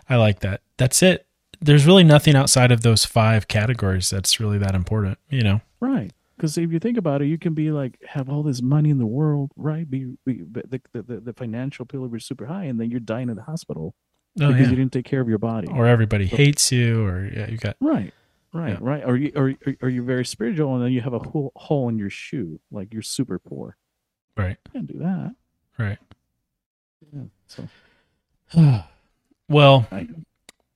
[0.08, 0.62] I like that.
[0.76, 1.26] That's it.
[1.60, 5.18] There's really nothing outside of those five categories that's really that important.
[5.30, 5.60] You know.
[5.80, 6.12] Right.
[6.36, 8.98] Because if you think about it, you can be like have all this money in
[8.98, 9.88] the world, right?
[9.88, 13.36] Be, be the, the the financial pillar is super high, and then you're dying in
[13.36, 13.94] the hospital
[14.40, 14.70] Oh because yeah.
[14.70, 15.68] you didn't take care of your body.
[15.70, 18.12] Or everybody hates you, or yeah, you got right.
[18.54, 18.70] Right.
[18.70, 18.78] Yeah.
[18.80, 19.02] Right.
[19.04, 19.52] Or you or
[19.82, 22.92] or you're very spiritual, and then you have a hole, hole in your shoe, like
[22.94, 23.76] you're super poor.
[24.36, 25.34] right, You can't do that.
[25.76, 25.98] right.
[27.12, 27.22] Yeah.
[27.48, 27.68] So
[29.48, 30.08] well, I,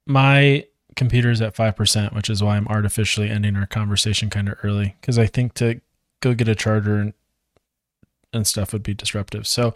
[0.07, 0.64] my
[0.97, 5.16] computer's at 5%, which is why I'm artificially ending our conversation kind of early because
[5.18, 5.81] I think to
[6.20, 7.12] go get a charger and,
[8.33, 9.47] and stuff would be disruptive.
[9.47, 9.74] So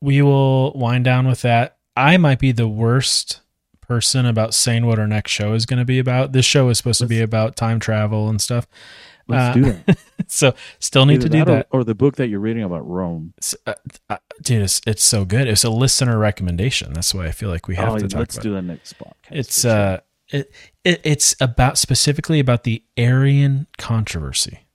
[0.00, 1.76] we will wind down with that.
[1.96, 3.40] I might be the worst
[3.86, 6.32] person about saying what our next show is going to be about.
[6.32, 8.66] This show is supposed to be about time travel and stuff.
[9.28, 9.98] Let's Uh, do that.
[10.28, 11.66] So still need Either to do or- that.
[11.70, 13.32] or, the book that you're reading about Rome.
[13.64, 13.74] Uh,
[14.10, 15.46] uh, dude, it's, it's so good.
[15.46, 16.92] It's a listener recommendation.
[16.94, 18.54] That's why I feel like we have oh, to talk let's do it.
[18.54, 19.12] that next podcast.
[19.30, 19.70] It's sure.
[19.70, 20.52] uh, it,
[20.84, 24.66] it it's about specifically about the Arian controversy.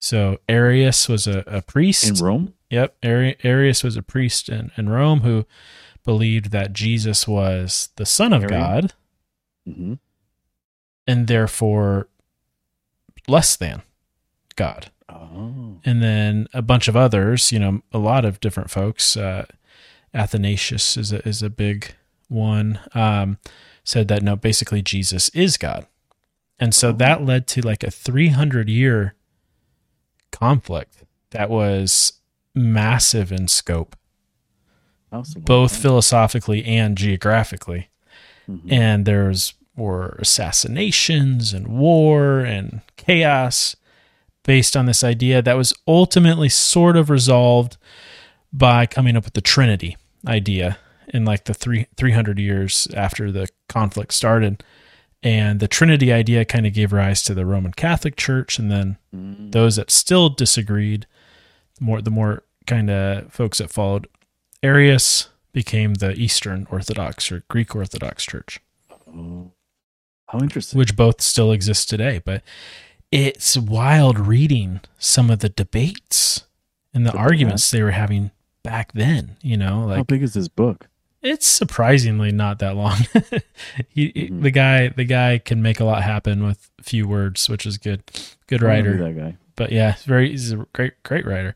[0.00, 2.54] So Arius was a, a priest in Rome.
[2.70, 2.96] Yep.
[3.04, 5.44] Ari- Arius was a priest in, in Rome who
[6.08, 8.60] believed that Jesus was the Son of Arian?
[8.60, 8.92] God
[9.66, 9.94] hmm
[11.06, 12.08] and therefore
[13.26, 13.82] less than
[14.56, 14.90] God.
[15.08, 19.16] Oh, And then a bunch of others, you know, a lot of different folks.
[19.16, 19.46] Uh,
[20.14, 21.94] Athanasius is a, is a big
[22.28, 22.78] one.
[22.94, 23.38] Um,
[23.84, 25.86] said that no, basically Jesus is God,
[26.58, 29.14] and so that led to like a 300 year
[30.30, 32.14] conflict that was
[32.54, 33.96] massive in scope,
[35.12, 35.42] Awesome.
[35.42, 37.88] both philosophically and geographically.
[38.48, 38.72] Mhm.
[38.72, 43.76] and there's were assassinations and war and chaos
[44.44, 47.76] based on this idea that was ultimately sort of resolved
[48.52, 49.96] by coming up with the Trinity
[50.26, 50.78] idea
[51.08, 54.62] in like the three 300 years after the conflict started.
[55.22, 58.96] And the Trinity idea kind of gave rise to the Roman Catholic Church, and then
[59.14, 59.52] Mm.
[59.52, 61.06] those that still disagreed,
[61.78, 64.06] the more the more kind of folks that followed
[64.62, 68.60] Arius became the Eastern Orthodox or Greek Orthodox Church,
[69.08, 69.52] Oh.
[70.28, 70.78] How interesting.
[70.78, 72.20] which both still exist today.
[72.22, 72.42] But
[73.10, 76.44] it's wild reading some of the debates
[76.92, 78.30] and the The arguments they were having
[78.62, 79.36] back then.
[79.42, 80.88] You know, like How big is this book?
[81.22, 82.98] it's surprisingly not that long.
[83.88, 84.42] he, Mhm.
[84.42, 88.02] the guy, the guy can make a lot happen with few words, which is good.
[88.46, 89.04] Good I wanna be writer.
[89.14, 89.36] That guy.
[89.56, 91.54] but yeah, very he's a great great writer,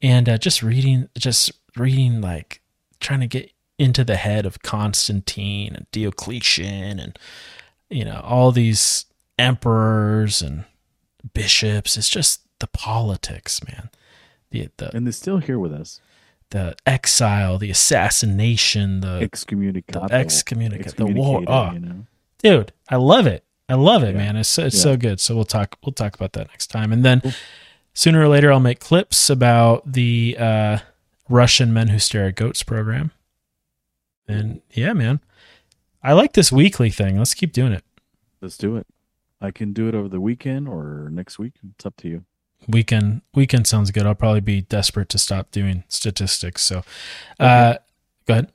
[0.00, 2.60] and uh, just reading just reading like
[3.00, 7.18] trying to get into the head of Constantine and Diocletian and
[7.90, 9.06] you know all these
[9.38, 10.64] emperors and
[11.32, 11.96] bishops.
[11.96, 13.90] It's just the politics, man.
[14.50, 16.00] The the And they're still here with us.
[16.50, 20.08] the exile, the assassination, the Excommunicado.
[20.08, 21.42] the excommunicate, the war.
[21.46, 22.06] Oh, you know?
[22.38, 24.18] dude i love it i love it Yeah.
[24.24, 24.82] man it's, it's Yeah.
[24.82, 27.32] so good so we'll talk we'll talk about that next time and then Cool.
[27.94, 30.78] sooner or later i'll make clips about the uh
[31.28, 33.10] russian men who stare at goats program
[34.28, 35.20] and yeah man
[36.02, 37.84] i like this weekly thing let's keep doing it
[38.40, 38.86] Let's do it.
[39.40, 41.54] I can do it over the weekend or next week.
[41.76, 42.24] It's up to you.
[42.68, 46.82] weekend weekend sounds good i'll probably be desperate to stop doing statistics so
[47.40, 47.74] uh
[48.26, 48.52] go ahead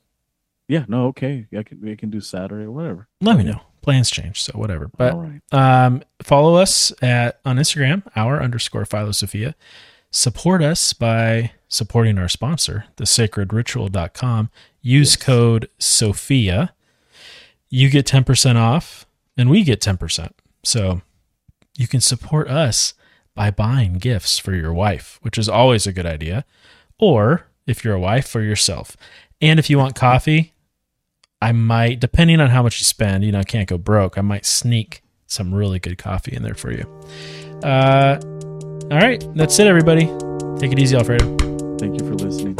[0.68, 1.46] Yeah, no, okay.
[1.56, 3.08] I can we can do Saturday or whatever.
[3.20, 5.40] let me know plans change so whatever but All right.
[5.86, 9.56] Um, follow us at on Instagram, our underscore Philosophia.
[10.10, 14.50] Support us by supporting our sponsor, thesacredritual.com.
[14.82, 15.16] Use Yes.
[15.24, 16.72] code Sophia.
[17.68, 19.06] You get 10% off
[19.36, 20.32] and we get 10%.
[20.64, 21.02] So
[21.76, 22.94] you can support us
[23.34, 26.44] by buying gifts for your wife, which is always a good idea.
[26.98, 28.96] Or if you're a wife, for yourself.
[29.40, 30.52] And if you want coffee,
[31.40, 34.18] I might, depending on how much you spend, you know, I can't go broke.
[34.18, 36.84] I might sneak some really good coffee in there for you.
[37.62, 38.20] Uh,
[38.90, 39.24] all right.
[39.36, 40.06] That's it, everybody.
[40.58, 41.36] Take it easy, Alfredo.
[41.78, 42.56] Thank you for listening.